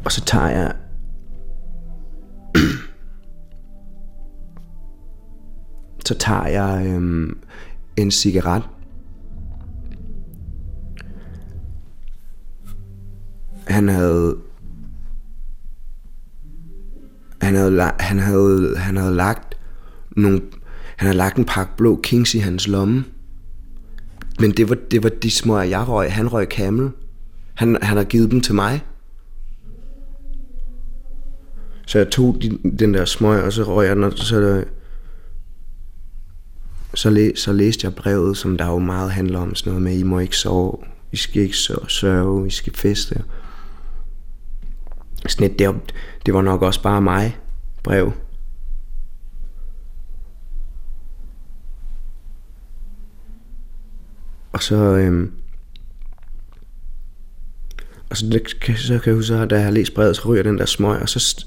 Og 0.04 0.12
så 0.12 0.24
tager 0.24 0.48
jeg... 0.48 0.74
så 6.06 6.14
tager 6.18 6.46
jeg 6.46 6.86
øhm, 6.86 7.38
en 7.96 8.10
cigaret. 8.10 8.62
Han 13.66 13.88
havde... 13.88 14.36
Han 17.40 17.54
havde, 17.54 17.92
han 17.98 18.18
havde, 18.18 18.76
han 18.76 18.96
havde 18.96 19.14
lagt 19.14 19.47
nogle, 20.16 20.40
han 20.96 21.06
har 21.06 21.14
lagt 21.14 21.36
en 21.36 21.44
pakke 21.44 21.72
blå 21.76 22.00
Kings 22.02 22.34
i 22.34 22.38
hans 22.38 22.68
lomme. 22.68 23.04
Men 24.40 24.50
det 24.50 24.68
var, 24.68 24.76
det 24.90 25.02
var 25.02 25.08
de 25.08 25.30
små, 25.30 25.58
jeg 25.58 25.88
røg. 25.88 26.12
Han 26.12 26.32
røg 26.32 26.46
Camel. 26.50 26.90
Han, 27.54 27.78
han 27.82 27.96
har 27.96 28.04
givet 28.04 28.30
dem 28.30 28.40
til 28.40 28.54
mig. 28.54 28.82
Så 31.88 31.98
jeg 31.98 32.10
tog 32.10 32.38
de, 32.42 32.58
den 32.78 32.94
der 32.94 33.04
smøg, 33.04 33.42
og 33.42 33.52
så 33.52 33.62
røg 33.62 33.86
jeg 33.86 33.96
den, 33.96 34.04
og 34.04 34.12
så, 34.16 34.64
så, 36.94 37.10
læ, 37.10 37.30
så 37.34 37.52
læste 37.52 37.86
jeg 37.86 37.94
brevet, 37.94 38.36
som 38.36 38.58
der 38.58 38.66
jo 38.66 38.78
meget 38.78 39.10
handler 39.10 39.38
om 39.38 39.54
sådan 39.54 39.70
noget 39.70 39.82
med, 39.82 39.98
I 39.98 40.02
må 40.02 40.18
ikke 40.18 40.36
sove, 40.36 40.76
I 41.12 41.16
skal 41.16 41.42
ikke 41.42 41.56
sørge, 41.88 42.46
I 42.46 42.50
skal 42.50 42.74
feste. 42.74 43.22
Sådan 45.28 45.50
et, 45.50 45.58
det, 45.58 45.94
det 46.26 46.34
var 46.34 46.42
nok 46.42 46.62
også 46.62 46.82
bare 46.82 47.00
mig, 47.00 47.36
brev. 47.82 48.12
Og 54.52 54.62
så, 54.62 54.76
øhm, 54.76 55.32
og 58.10 58.16
så, 58.16 58.26
det, 58.26 58.60
kan- 58.60 58.76
så 58.76 58.98
kan 58.98 59.10
jeg 59.10 59.14
huske, 59.16 59.34
at 59.34 59.50
da 59.50 59.54
jeg 59.54 59.64
har 59.64 59.70
læst 59.70 59.94
brevet, 59.94 60.16
så 60.16 60.28
ryger 60.28 60.42
den 60.42 60.58
der 60.58 60.66
smøg, 60.66 61.02
og 61.02 61.08
så, 61.08 61.46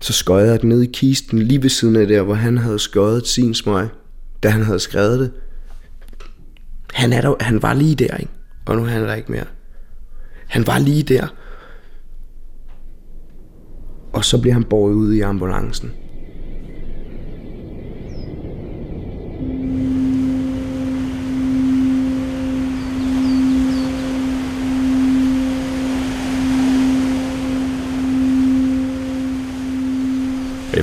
så 0.00 0.12
skøjede 0.12 0.50
jeg 0.50 0.60
den 0.60 0.68
ned 0.68 0.82
i 0.82 0.86
kisten, 0.92 1.38
lige 1.38 1.62
ved 1.62 1.70
siden 1.70 1.96
af 1.96 2.06
der, 2.06 2.22
hvor 2.22 2.34
han 2.34 2.58
havde 2.58 2.78
skøjet 2.78 3.26
sin 3.26 3.54
smøg, 3.54 3.88
da 4.42 4.48
han 4.48 4.62
havde 4.62 4.80
skrevet 4.80 5.20
det. 5.20 5.32
Han, 6.94 7.12
er 7.12 7.20
der, 7.20 7.34
han 7.40 7.62
var 7.62 7.74
lige 7.74 7.94
der, 7.94 8.16
ikke? 8.16 8.32
Og 8.66 8.76
nu 8.76 8.82
er 8.82 8.88
han 8.88 9.02
der 9.02 9.14
ikke 9.14 9.32
mere. 9.32 9.44
Han 10.46 10.66
var 10.66 10.78
lige 10.78 11.02
der. 11.02 11.26
Og 14.12 14.24
så 14.24 14.40
bliver 14.40 14.54
han 14.54 14.64
båret 14.64 14.94
ud 14.94 15.12
i 15.12 15.20
ambulancen. 15.20 15.92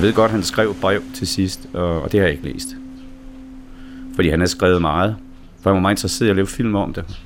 Ved 0.04 0.12
godt, 0.12 0.30
han 0.30 0.42
skrev 0.42 0.74
brev 0.80 1.02
til 1.14 1.26
sidst, 1.26 1.68
og, 1.72 2.02
og 2.02 2.12
det 2.12 2.20
har 2.20 2.26
jeg 2.26 2.32
ikke 2.32 2.52
læst. 2.52 2.68
Fordi 4.14 4.28
han 4.28 4.40
har 4.40 4.46
skrevet 4.46 4.80
meget. 4.80 5.16
For 5.60 5.70
jeg 5.70 5.74
var 5.74 5.80
meget 5.80 5.92
interesseret 5.92 6.26
i 6.26 6.30
at 6.30 6.36
lave 6.36 6.46
film 6.46 6.74
om 6.74 6.94
det. 6.94 7.18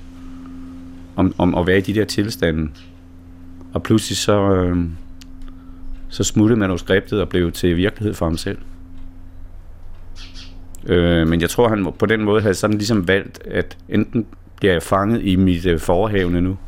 Om, 1.16 1.34
om 1.38 1.54
at 1.54 1.66
være 1.66 1.78
i 1.78 1.80
de 1.80 1.94
der 1.94 2.04
tilstande. 2.04 2.70
Og 3.74 3.82
pludselig 3.82 4.16
så, 4.16 4.54
øh, 4.54 4.76
så 6.08 6.24
smuttede 6.24 6.60
manuskriptet 6.60 7.20
og 7.20 7.28
blev 7.28 7.52
til 7.52 7.76
virkelighed 7.76 8.14
for 8.14 8.26
ham 8.26 8.36
selv. 8.36 8.58
Øh, 10.86 11.28
men 11.28 11.40
jeg 11.40 11.50
tror, 11.50 11.68
han 11.68 11.92
på 11.98 12.06
den 12.06 12.24
måde 12.24 12.42
havde 12.42 12.54
sådan 12.54 12.76
ligesom 12.76 13.08
valgt, 13.08 13.42
at 13.46 13.78
enten 13.88 14.26
bliver 14.56 14.72
jeg 14.72 14.82
fanget 14.82 15.22
i 15.22 15.36
mit 15.36 15.66
øh, 15.66 15.80
forhavne 15.80 16.40
nu, 16.40 16.58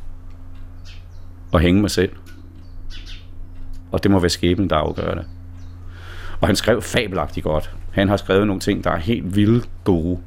og 1.52 1.60
hænge 1.60 1.80
mig 1.80 1.90
selv. 1.90 2.12
Og 3.92 4.02
det 4.02 4.10
må 4.10 4.18
være 4.18 4.30
skæbnen, 4.30 4.70
der 4.70 4.76
afgør 4.76 5.14
det. 5.14 5.24
Og 6.40 6.48
han 6.48 6.56
skrev 6.56 6.82
fabelagtigt 6.82 7.44
godt. 7.44 7.70
Han 7.90 8.08
har 8.08 8.16
skrevet 8.16 8.46
nogle 8.46 8.60
ting, 8.60 8.84
der 8.84 8.90
er 8.90 8.98
helt 8.98 9.36
vildt 9.36 9.68
gode. 9.84 10.18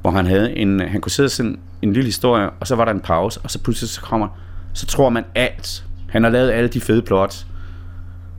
Hvor 0.00 0.10
han 0.10 0.26
havde 0.26 0.56
en, 0.56 0.80
han 0.80 1.00
kunne 1.00 1.12
sidde 1.12 1.28
sådan 1.28 1.58
en 1.82 1.92
lille 1.92 2.06
historie, 2.06 2.50
og 2.50 2.66
så 2.66 2.76
var 2.76 2.84
der 2.84 2.92
en 2.92 3.00
pause, 3.00 3.40
og 3.42 3.50
så 3.50 3.62
pludselig 3.62 3.88
så 3.88 4.00
kommer, 4.00 4.28
så 4.72 4.86
tror 4.86 5.08
man 5.08 5.24
alt. 5.34 5.84
Han 6.08 6.22
har 6.22 6.30
lavet 6.30 6.50
alle 6.50 6.68
de 6.68 6.80
fede 6.80 7.02
plots, 7.02 7.46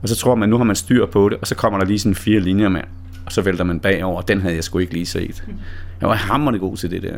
og 0.02 0.08
så 0.08 0.16
tror 0.16 0.34
man, 0.34 0.48
nu 0.48 0.56
har 0.56 0.64
man 0.64 0.76
styr 0.76 1.06
på 1.06 1.28
det, 1.28 1.38
og 1.38 1.46
så 1.46 1.54
kommer 1.54 1.78
der 1.78 1.86
lige 1.86 1.98
sådan 1.98 2.14
fire 2.14 2.40
linjer 2.40 2.68
med, 2.68 2.80
og 3.26 3.32
så 3.32 3.42
vælter 3.42 3.64
man 3.64 3.80
bagover, 3.80 4.20
den 4.20 4.40
havde 4.40 4.54
jeg 4.54 4.64
sgu 4.64 4.78
ikke 4.78 4.92
lige 4.92 5.06
set. 5.06 5.44
Jeg 6.00 6.08
var 6.08 6.14
hammerende 6.14 6.58
god 6.58 6.76
til 6.76 6.90
det 6.90 7.02
der. 7.02 7.16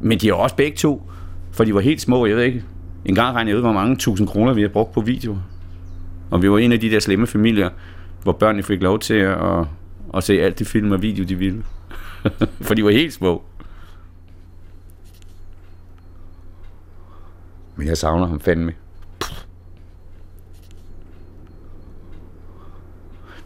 Men 0.00 0.18
de 0.18 0.28
er 0.28 0.34
også 0.34 0.56
begge 0.56 0.76
to, 0.76 1.10
for 1.52 1.64
de 1.64 1.74
var 1.74 1.80
helt 1.80 2.00
små, 2.00 2.26
jeg 2.26 2.36
ved 2.36 2.44
ikke. 2.44 2.64
En 3.04 3.14
gang 3.14 3.36
regnede 3.36 3.50
jeg 3.50 3.56
ud, 3.56 3.62
hvor 3.62 3.72
mange 3.72 3.96
tusind 3.96 4.28
kroner 4.28 4.52
vi 4.52 4.62
har 4.62 4.68
brugt 4.68 4.92
på 4.92 5.00
video. 5.00 5.38
Og 6.30 6.42
vi 6.42 6.50
var 6.50 6.58
en 6.58 6.72
af 6.72 6.80
de 6.80 6.90
der 6.90 7.00
slemme 7.00 7.26
familier, 7.26 7.68
hvor 8.22 8.32
børnene 8.32 8.62
fik 8.62 8.82
lov 8.82 8.98
til 8.98 9.14
at, 9.14 9.66
at 10.14 10.24
se 10.24 10.40
alt 10.40 10.58
det 10.58 10.66
film 10.66 10.92
og 10.92 11.02
video, 11.02 11.24
de 11.24 11.34
ville. 11.34 11.64
For 12.66 12.74
de 12.74 12.84
var 12.84 12.90
helt 12.90 13.12
små. 13.12 13.42
Men 17.76 17.86
jeg 17.88 17.98
savner 17.98 18.26
ham 18.26 18.40
fandme. 18.40 18.74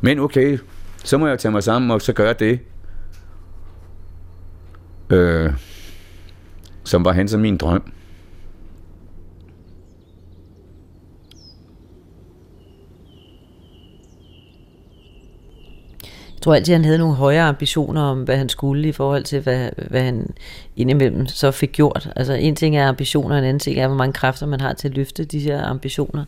Men 0.01 0.19
okay, 0.19 0.59
så 1.05 1.19
må 1.19 1.27
jeg 1.27 1.39
tage 1.39 1.53
mig 1.53 1.63
sammen, 1.63 1.91
og 1.91 2.03
så 2.03 2.13
gøre 2.13 2.33
det. 2.33 2.61
Øh, 5.11 5.53
som 6.85 7.05
var 7.05 7.13
hans 7.13 7.35
og 7.35 7.41
min 7.41 7.57
drøm. 7.57 7.93
Tror 16.47 16.55
altid, 16.55 16.75
han 16.75 16.85
havde 16.85 16.99
nogle 16.99 17.15
højere 17.15 17.49
ambitioner 17.49 18.03
om, 18.03 18.23
hvad 18.23 18.37
han 18.37 18.49
skulle 18.49 18.89
i 18.89 18.93
forhold 18.93 19.25
til, 19.25 19.41
hvad, 19.41 19.71
hvad 19.89 20.03
han 20.03 20.35
indimellem 20.77 21.27
så 21.27 21.51
fik 21.51 21.73
gjort. 21.73 22.11
Altså 22.17 22.33
en 22.33 22.57
ting 22.57 22.77
er 22.77 22.89
ambitioner, 22.89 23.39
en 23.39 23.45
anden 23.45 23.59
ting 23.59 23.79
er, 23.79 23.87
hvor 23.87 23.97
mange 23.97 24.13
kræfter 24.13 24.47
man 24.47 24.61
har 24.61 24.73
til 24.73 24.89
at 24.89 24.95
løfte 24.95 25.25
de 25.25 25.39
her 25.39 25.65
ambitioner. 25.65 26.25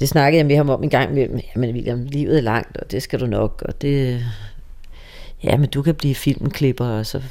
Det 0.00 0.08
snakkede 0.08 0.38
jeg 0.38 0.46
med 0.46 0.56
ham 0.56 0.70
om 0.70 0.82
en 0.82 0.90
gang 0.90 1.10
imellem. 1.10 1.40
Jamen 1.54 1.74
William, 1.74 2.04
livet 2.04 2.36
er 2.36 2.40
langt, 2.40 2.76
og 2.76 2.90
det 2.90 3.02
skal 3.02 3.20
du 3.20 3.26
nok, 3.26 3.62
og 3.66 3.82
det... 3.82 4.24
Ja, 5.44 5.56
men 5.56 5.70
du 5.70 5.82
kan 5.82 5.94
blive 5.94 6.14
filmklipper, 6.14 6.86
og 6.86 7.06
så 7.06 7.22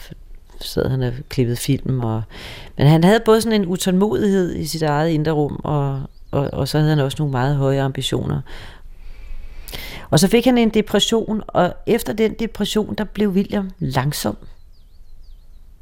sad 0.61 0.89
han 0.89 1.01
og 1.01 1.13
klippede 1.29 1.57
film. 1.57 1.99
Og, 1.99 2.21
men 2.77 2.87
han 2.87 3.03
havde 3.03 3.19
både 3.25 3.41
sådan 3.41 3.61
en 3.61 3.67
utålmodighed 3.67 4.55
i 4.55 4.65
sit 4.65 4.81
eget 4.81 5.09
indre 5.09 5.31
rum, 5.31 5.61
og, 5.63 6.01
og, 6.31 6.49
og 6.53 6.67
så 6.67 6.77
havde 6.77 6.89
han 6.89 6.99
også 6.99 7.15
nogle 7.19 7.31
meget 7.31 7.55
høje 7.55 7.81
ambitioner. 7.81 8.41
Og 10.09 10.19
så 10.19 10.27
fik 10.27 10.45
han 10.45 10.57
en 10.57 10.69
depression, 10.69 11.41
og 11.47 11.73
efter 11.87 12.13
den 12.13 12.33
depression, 12.33 12.95
der 12.95 13.03
blev 13.03 13.29
William 13.29 13.69
langsom. 13.79 14.37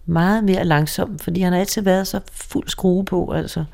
Meget 0.06 0.44
mere 0.44 0.66
langsom, 0.66 1.20
fordi 1.20 1.42
han 1.42 1.54
har 1.54 1.60
altid 1.60 1.82
været 1.82 2.08
så 2.08 2.20
fuld 2.32 2.68
skrue 2.68 3.06
på, 3.06 3.32
altså. 3.32 3.66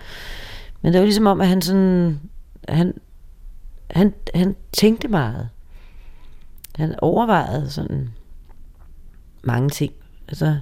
Men 0.81 0.93
det 0.93 0.99
var 0.99 1.05
ligesom 1.05 1.27
om, 1.27 1.41
at 1.41 1.47
han 1.47 1.61
sådan, 1.61 2.19
han, 2.69 2.93
han, 3.91 4.13
han 4.35 4.55
tænkte 4.73 5.07
meget. 5.07 5.49
Han 6.75 6.95
overvejede 6.99 7.69
sådan 7.69 8.09
mange 9.43 9.69
ting. 9.69 9.93
Altså, 10.27 10.59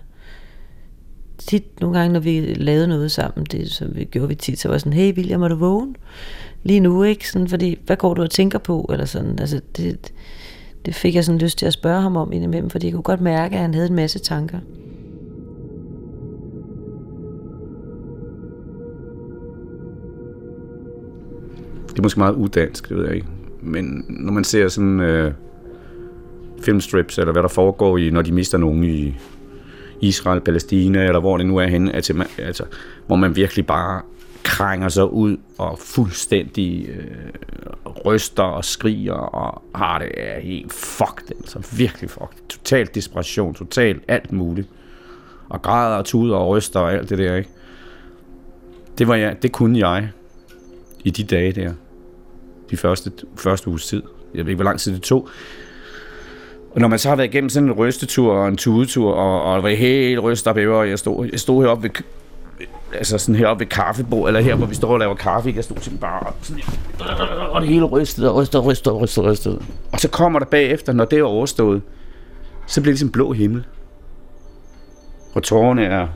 tit 1.43 1.81
nogle 1.81 1.99
gange, 1.99 2.13
når 2.13 2.19
vi 2.19 2.39
lavede 2.39 2.87
noget 2.87 3.11
sammen, 3.11 3.45
det 3.51 3.71
som 3.71 3.95
vi 3.95 4.03
gjorde 4.03 4.27
vi 4.27 4.35
tit, 4.35 4.59
så 4.59 4.69
var 4.69 4.77
sådan, 4.77 4.93
hey 4.93 5.13
William, 5.13 5.41
er 5.41 5.47
du 5.47 5.55
vågen? 5.55 5.95
Lige 6.63 6.79
nu, 6.79 7.03
ikke? 7.03 7.29
Sådan, 7.29 7.47
fordi, 7.47 7.79
hvad 7.85 7.97
går 7.97 8.13
du 8.13 8.21
og 8.21 8.29
tænker 8.29 8.59
på? 8.59 8.89
Eller 8.91 9.05
sådan, 9.05 9.39
altså, 9.39 9.61
det, 9.77 10.13
det 10.85 10.95
fik 10.95 11.15
jeg 11.15 11.25
sådan 11.25 11.39
lyst 11.39 11.57
til 11.57 11.65
at 11.65 11.73
spørge 11.73 12.01
ham 12.01 12.17
om 12.17 12.31
indimellem, 12.31 12.69
fordi 12.69 12.87
jeg 12.87 12.93
kunne 12.93 13.03
godt 13.03 13.21
mærke, 13.21 13.55
at 13.55 13.61
han 13.61 13.73
havde 13.73 13.87
en 13.87 13.95
masse 13.95 14.19
tanker. 14.19 14.59
Det 21.89 21.99
er 21.99 22.03
måske 22.03 22.19
meget 22.19 22.35
udansk, 22.35 22.89
det 22.89 22.97
ved 22.97 23.05
jeg 23.05 23.15
ikke. 23.15 23.27
Men 23.61 24.05
når 24.09 24.33
man 24.33 24.43
ser 24.43 24.67
sådan 24.67 24.99
øh, 24.99 25.33
filmstrips, 26.61 27.17
eller 27.17 27.31
hvad 27.31 27.43
der 27.43 27.49
foregår 27.49 27.97
i, 27.97 28.09
når 28.09 28.21
de 28.21 28.31
mister 28.31 28.57
nogen 28.57 28.83
i 28.83 29.15
Israel, 30.03 30.41
Palæstina, 30.41 31.05
eller 31.05 31.19
hvor 31.19 31.37
det 31.37 31.45
nu 31.45 31.57
er 31.57 31.67
henne, 31.67 31.95
altså, 31.95 32.25
altså, 32.37 32.63
hvor 33.07 33.15
man 33.15 33.35
virkelig 33.35 33.65
bare 33.65 34.01
krænger 34.43 34.89
sig 34.89 35.11
ud 35.11 35.37
og 35.57 35.79
fuldstændig 35.79 36.89
øh, 36.89 37.05
ryster 38.05 38.43
og 38.43 38.65
skriger 38.65 39.13
og 39.13 39.63
har 39.75 39.99
det 39.99 40.11
er 40.17 40.39
helt 40.39 40.73
fucked, 40.73 41.31
altså 41.39 41.75
virkelig 41.77 42.09
fucked. 42.09 42.47
Total 42.49 42.89
desperation, 42.95 43.53
total 43.53 43.99
alt 44.07 44.31
muligt. 44.31 44.67
Og 45.49 45.61
græder 45.61 45.97
og 45.97 46.05
tuder 46.05 46.35
og 46.35 46.49
ryster 46.49 46.79
og 46.79 46.93
alt 46.93 47.09
det 47.09 47.17
der, 47.17 47.35
ikke? 47.35 47.49
Det, 48.97 49.07
var 49.07 49.15
jeg, 49.15 49.41
det 49.41 49.51
kunne 49.51 49.79
jeg 49.79 50.09
i 51.03 51.09
de 51.09 51.23
dage 51.23 51.51
der. 51.51 51.73
De 52.69 52.77
første, 52.77 53.11
første 53.35 53.67
uges 53.67 53.87
tid. 53.87 54.03
Jeg 54.33 54.45
ved 54.45 54.51
ikke, 54.51 54.55
hvor 54.55 54.63
lang 54.63 54.79
tid 54.79 54.93
det 54.93 55.01
tog. 55.01 55.29
Og 56.73 56.81
når 56.81 56.87
man 56.87 56.99
så 56.99 57.09
har 57.09 57.15
været 57.15 57.27
igennem 57.27 57.49
sådan 57.49 57.69
en 57.69 57.75
rystetur 57.75 58.33
og 58.33 58.47
en 58.47 58.57
tudetur, 58.57 59.13
og, 59.13 59.43
og 59.43 59.63
var 59.63 59.69
helt 59.69 60.23
rystet 60.23 60.47
op 60.47 60.57
og 60.57 60.89
jeg 60.89 60.99
stod, 60.99 61.29
jeg 61.31 61.39
stod 61.39 61.63
heroppe 61.63 61.83
ved, 61.83 61.89
altså 62.93 63.17
sådan 63.17 63.35
heroppe 63.35 63.59
ved 63.59 63.69
kaffebord, 63.69 64.27
eller 64.27 64.41
her, 64.41 64.55
hvor 64.55 64.65
vi 64.65 64.75
står 64.75 64.93
og 64.93 64.99
laver 64.99 65.15
kaffe, 65.15 65.53
jeg 65.55 65.63
stod 65.63 65.77
simpelthen 65.77 65.97
bare 65.97 66.33
sådan, 66.41 66.63
og 67.51 67.61
det 67.61 67.69
hele 67.69 67.85
rystede 67.85 68.29
og 68.29 68.35
rystede 68.35 68.61
og 68.61 68.65
rystede 68.65 68.95
og 68.95 69.01
rystede, 69.01 69.31
rystede. 69.31 69.61
Og 69.91 69.99
så 69.99 70.09
kommer 70.09 70.39
der 70.39 70.45
bagefter, 70.45 70.93
når 70.93 71.05
det 71.05 71.19
er 71.19 71.23
overstået, 71.23 71.81
så 72.67 72.81
bliver 72.81 72.91
det 72.91 72.99
ligesom 72.99 73.11
blå 73.11 73.31
himmel. 73.31 73.65
Og 75.33 75.43
tårerne 75.43 75.85
er, 75.85 76.07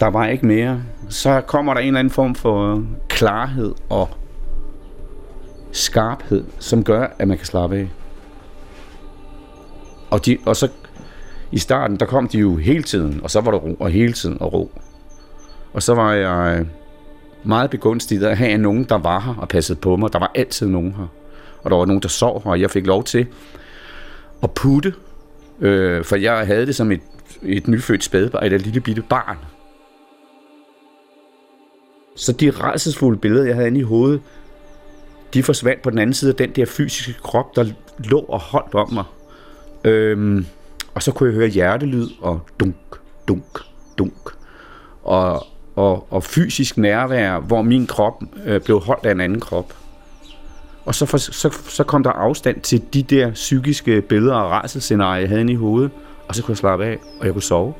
der 0.00 0.06
var 0.06 0.26
ikke 0.26 0.46
mere. 0.46 0.82
Så 1.08 1.40
kommer 1.40 1.74
der 1.74 1.80
en 1.80 1.86
eller 1.86 1.98
anden 1.98 2.10
form 2.10 2.34
for 2.34 2.84
klarhed 3.08 3.74
og 3.88 4.08
skarphed, 5.72 6.44
som 6.58 6.84
gør, 6.84 7.06
at 7.18 7.28
man 7.28 7.36
kan 7.36 7.46
slappe 7.46 7.76
af. 7.76 7.88
Og, 10.12 10.26
de, 10.26 10.38
og 10.46 10.56
så 10.56 10.68
i 11.52 11.58
starten, 11.58 11.96
der 11.96 12.06
kom 12.06 12.28
de 12.28 12.38
jo 12.38 12.56
hele 12.56 12.82
tiden, 12.82 13.20
og 13.22 13.30
så 13.30 13.40
var 13.40 13.50
der 13.50 13.58
ro, 13.58 13.74
og 13.74 13.90
hele 13.90 14.12
tiden 14.12 14.36
og 14.40 14.52
ro. 14.52 14.70
Og 15.72 15.82
så 15.82 15.94
var 15.94 16.12
jeg 16.12 16.60
øh, 16.60 16.66
meget 17.44 17.70
begunstiget 17.70 18.24
at 18.24 18.38
have 18.38 18.58
nogen, 18.58 18.84
der 18.84 18.98
var 18.98 19.20
her 19.20 19.34
og 19.34 19.48
passede 19.48 19.78
på 19.78 19.96
mig. 19.96 20.12
Der 20.12 20.18
var 20.18 20.30
altid 20.34 20.66
nogen 20.66 20.94
her. 20.94 21.06
Og 21.62 21.70
der 21.70 21.76
var 21.76 21.84
nogen, 21.84 22.02
der 22.02 22.08
sov 22.08 22.42
her, 22.44 22.50
og 22.50 22.60
jeg 22.60 22.70
fik 22.70 22.86
lov 22.86 23.04
til 23.04 23.26
at 24.42 24.50
putte, 24.50 24.94
øh, 25.60 26.04
for 26.04 26.16
jeg 26.16 26.46
havde 26.46 26.66
det 26.66 26.76
som 26.76 26.92
et, 26.92 27.00
et 27.42 27.68
nyfødt 27.68 28.04
spædbarn, 28.04 28.52
et 28.52 28.62
lille 28.62 28.80
bitte 28.80 29.02
barn. 29.02 29.36
Så 32.16 32.32
de 32.32 32.50
rædselsfulde 32.50 33.18
billeder, 33.18 33.44
jeg 33.44 33.54
havde 33.54 33.68
inde 33.68 33.80
i 33.80 33.82
hovedet, 33.82 34.20
de 35.34 35.42
forsvandt 35.42 35.82
på 35.82 35.90
den 35.90 35.98
anden 35.98 36.14
side 36.14 36.30
af 36.30 36.36
den 36.36 36.50
der 36.50 36.66
fysiske 36.66 37.22
krop, 37.22 37.56
der 37.56 37.64
lå 37.98 38.18
og 38.18 38.40
holdt 38.40 38.74
om 38.74 38.92
mig. 38.92 39.04
Øhm, 39.84 40.46
og 40.94 41.02
så 41.02 41.12
kunne 41.12 41.28
jeg 41.28 41.34
høre 41.34 41.48
hjertelyd 41.48 42.08
og 42.20 42.40
dunk, 42.60 42.76
dunk, 43.28 43.58
dunk. 43.98 44.30
Og, 45.02 45.46
og, 45.76 46.06
og 46.12 46.24
fysisk 46.24 46.78
nærvær, 46.78 47.38
hvor 47.38 47.62
min 47.62 47.86
krop 47.86 48.22
øh, 48.44 48.60
blev 48.60 48.80
holdt 48.80 49.06
af 49.06 49.12
en 49.12 49.20
anden 49.20 49.40
krop. 49.40 49.74
Og 50.84 50.94
så, 50.94 51.06
for, 51.06 51.16
så, 51.18 51.58
så 51.68 51.84
kom 51.84 52.02
der 52.02 52.10
afstand 52.10 52.60
til 52.60 52.82
de 52.94 53.02
der 53.02 53.32
psykiske 53.32 54.02
billeder 54.02 54.34
og 54.34 54.50
rædselsscenarier, 54.50 55.20
jeg 55.20 55.28
havde 55.28 55.40
inde 55.40 55.52
i 55.52 55.56
hovedet. 55.56 55.90
Og 56.28 56.34
så 56.34 56.42
kunne 56.42 56.52
jeg 56.52 56.58
slappe 56.58 56.84
af, 56.84 56.98
og 57.20 57.26
jeg 57.26 57.32
kunne 57.32 57.42
sove. 57.42 57.74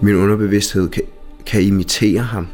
Min 0.00 0.14
underbevidsthed 0.14 0.88
kan, 0.88 1.02
kan 1.46 1.62
imitere 1.62 2.20
ham. 2.20 2.46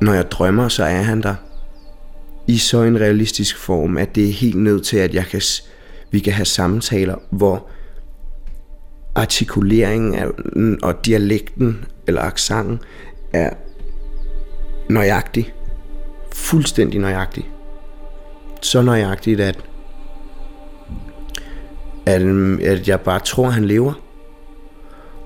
Når 0.00 0.12
jeg 0.12 0.30
drømmer, 0.30 0.68
så 0.68 0.84
er 0.84 1.02
han 1.02 1.22
der 1.22 1.34
i 2.46 2.58
så 2.58 2.82
en 2.82 3.00
realistisk 3.00 3.58
form, 3.58 3.96
at 3.96 4.14
det 4.14 4.28
er 4.28 4.32
helt 4.32 4.56
nødt 4.56 4.84
til, 4.84 4.96
at 4.96 5.14
jeg 5.14 5.24
kan, 5.24 5.40
vi 6.10 6.18
kan 6.18 6.32
have 6.32 6.44
samtaler, 6.44 7.16
hvor 7.30 7.66
artikuleringen 9.14 10.14
og 10.82 11.06
dialekten 11.06 11.84
eller 12.06 12.20
aksangen 12.20 12.80
er 13.32 13.50
nøjagtig. 14.90 15.54
Fuldstændig 16.32 17.00
nøjagtig. 17.00 17.50
Så 18.62 18.82
nøjagtigt, 18.82 19.40
at, 19.40 19.58
at, 22.06 22.22
at 22.62 22.88
jeg 22.88 23.00
bare 23.00 23.20
tror, 23.20 23.50
han 23.50 23.64
lever. 23.64 23.92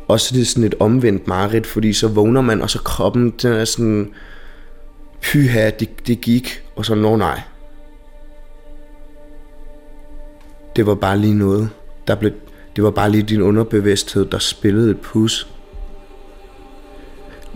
Og 0.08 0.20
så 0.20 0.34
er 0.34 0.38
det 0.38 0.46
sådan 0.46 0.64
et 0.64 0.74
omvendt 0.80 1.28
mareridt, 1.28 1.66
fordi 1.66 1.92
så 1.92 2.08
vågner 2.08 2.40
man, 2.40 2.62
og 2.62 2.70
så 2.70 2.78
kroppen, 2.82 3.30
den 3.30 3.52
er 3.52 3.64
sådan, 3.64 4.10
pyha, 5.22 5.70
det, 5.70 6.06
det 6.06 6.20
gik, 6.20 6.62
og 6.76 6.84
så, 6.84 6.94
nå 6.94 7.16
nej. 7.16 7.40
Det 10.76 10.86
var 10.86 10.94
bare 10.94 11.18
lige 11.18 11.34
noget, 11.34 11.68
der 12.06 12.14
blev, 12.14 12.32
det 12.76 12.84
var 12.84 12.90
bare 12.90 13.10
lige 13.10 13.22
din 13.22 13.42
underbevidsthed, 13.42 14.26
der 14.26 14.38
spillede 14.38 14.90
et 14.90 15.00
pus. 15.00 15.48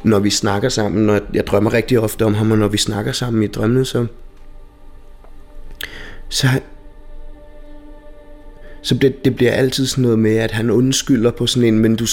Når 0.05 0.19
vi 0.19 0.31
snakker 0.31 0.69
sammen, 0.69 1.07
når 1.07 1.21
jeg 1.35 1.47
drømmer 1.47 1.73
rigtig 1.73 2.01
ofte 2.01 2.25
om 2.25 2.35
ham, 2.35 2.51
og 2.51 2.59
når 2.59 2.69
vi 2.69 2.79
snakker 2.79 3.13
sammen 3.13 3.43
i 3.43 3.47
drømmene, 3.47 3.85
så, 3.85 4.07
så, 6.29 6.47
så 8.83 8.95
det, 8.95 9.25
det 9.25 9.37
bliver 9.37 9.53
altid 9.53 9.87
sådan 9.87 10.03
noget 10.03 10.19
med, 10.19 10.37
at 10.37 10.51
han 10.51 10.71
undskylder 10.71 11.31
på 11.31 11.47
sådan 11.47 11.75
en, 11.75 11.79
men, 11.79 11.97
du, 11.97 12.07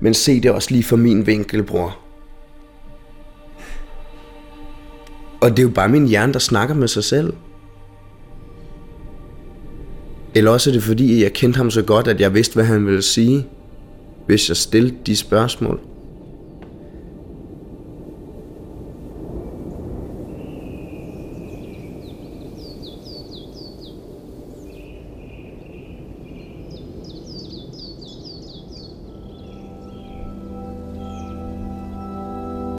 men 0.00 0.14
se 0.14 0.40
det 0.40 0.50
også 0.50 0.70
lige 0.70 0.82
fra 0.82 0.96
min 0.96 1.26
vinkel, 1.26 1.62
bror. 1.62 1.98
Og 5.40 5.50
det 5.50 5.58
er 5.58 5.62
jo 5.62 5.68
bare 5.68 5.88
min 5.88 6.08
hjerne, 6.08 6.32
der 6.32 6.38
snakker 6.38 6.74
med 6.74 6.88
sig 6.88 7.04
selv. 7.04 7.32
Eller 10.34 10.50
også 10.50 10.70
er 10.70 10.74
det 10.74 10.82
fordi, 10.82 11.22
jeg 11.22 11.32
kendte 11.32 11.56
ham 11.56 11.70
så 11.70 11.82
godt, 11.82 12.08
at 12.08 12.20
jeg 12.20 12.34
vidste, 12.34 12.54
hvad 12.54 12.64
han 12.64 12.86
ville 12.86 13.02
sige, 13.02 13.46
hvis 14.26 14.48
jeg 14.48 14.56
stillede 14.56 14.94
de 15.06 15.16
spørgsmål. 15.16 15.80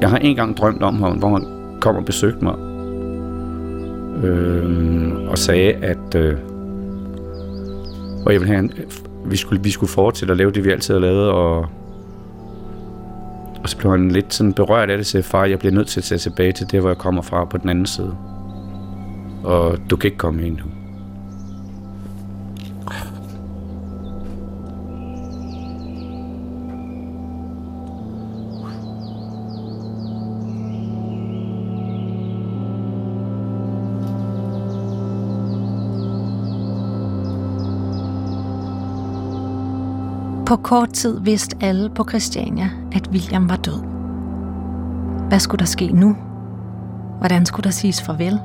Jeg 0.01 0.09
har 0.09 0.17
engang 0.17 0.57
drømt 0.57 0.83
om 0.83 1.01
ham, 1.01 1.17
hvor 1.17 1.29
han 1.29 1.45
kom 1.81 1.95
og 1.95 2.05
besøgte 2.05 2.43
mig. 2.43 2.55
Øh, 4.23 5.29
og 5.29 5.37
sagde, 5.37 5.73
at 5.73 6.15
øh, 6.15 6.37
og 8.25 8.33
jeg 8.33 8.41
ville 8.41 8.53
have 8.55 8.59
en, 8.59 8.71
vi, 9.25 9.37
skulle, 9.37 9.63
vi 9.63 9.71
skulle 9.71 9.89
fortsætte 9.89 10.31
at 10.31 10.37
lave 10.37 10.51
det, 10.51 10.65
vi 10.65 10.71
altid 10.71 10.93
har 10.93 11.01
lavet, 11.01 11.29
og, 11.29 11.57
og 13.63 13.69
så 13.69 13.77
blev 13.77 13.91
han 13.91 14.11
lidt 14.11 14.33
sådan 14.33 14.53
berørt 14.53 14.89
af 14.89 14.97
det, 14.97 15.05
sagde, 15.05 15.23
far, 15.23 15.45
jeg 15.45 15.59
bliver 15.59 15.73
nødt 15.73 15.87
til 15.87 15.99
at 15.99 16.03
tage 16.03 16.19
tilbage 16.19 16.51
til 16.51 16.71
det, 16.71 16.79
hvor 16.79 16.89
jeg 16.89 16.97
kommer 16.97 17.21
fra 17.21 17.45
på 17.45 17.57
den 17.57 17.69
anden 17.69 17.85
side. 17.85 18.15
Og 19.43 19.77
du 19.89 19.95
kan 19.95 20.07
ikke 20.07 20.17
komme 20.17 20.47
ind 20.47 20.57
nu. 20.57 20.78
Kort 40.69 40.93
tid 40.93 41.19
vidste 41.19 41.57
alle 41.61 41.89
på 41.89 42.05
Christiania, 42.09 42.69
at 42.91 43.07
William 43.11 43.49
var 43.49 43.55
død. 43.55 43.83
Hvad 45.27 45.39
skulle 45.39 45.59
der 45.59 45.65
ske 45.65 45.87
nu? 45.87 46.15
Hvordan 47.19 47.45
skulle 47.45 47.63
der 47.63 47.69
siges 47.69 48.01
farvel? 48.01 48.39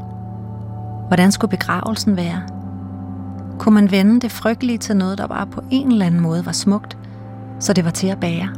Hvordan 1.09 1.33
skulle 1.33 1.51
begravelsen 1.51 2.17
være? 2.17 2.43
Kunne 3.59 3.75
man 3.75 3.91
vende 3.91 4.21
det 4.21 4.33
frygtelige 4.33 4.79
til 4.79 4.97
noget, 4.97 5.19
der 5.19 5.27
bare 5.27 5.47
på 5.47 5.63
en 5.71 5.93
eller 5.93 6.07
anden 6.07 6.21
måde 6.21 6.47
var 6.47 6.53
smukt, 6.53 6.99
så 7.61 7.73
det 7.73 7.85
var 7.85 7.91
til 7.91 8.07
at 8.07 8.21
bære? 8.21 8.49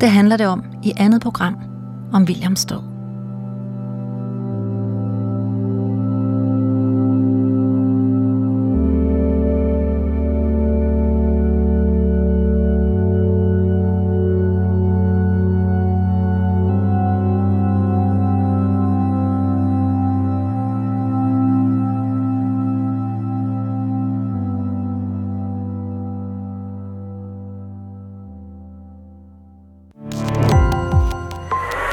Det 0.00 0.10
handler 0.10 0.36
det 0.36 0.46
om 0.46 0.64
i 0.82 0.92
andet 0.96 1.22
program 1.22 1.56
om 2.12 2.22
Williams 2.22 2.64
død. 2.64 2.87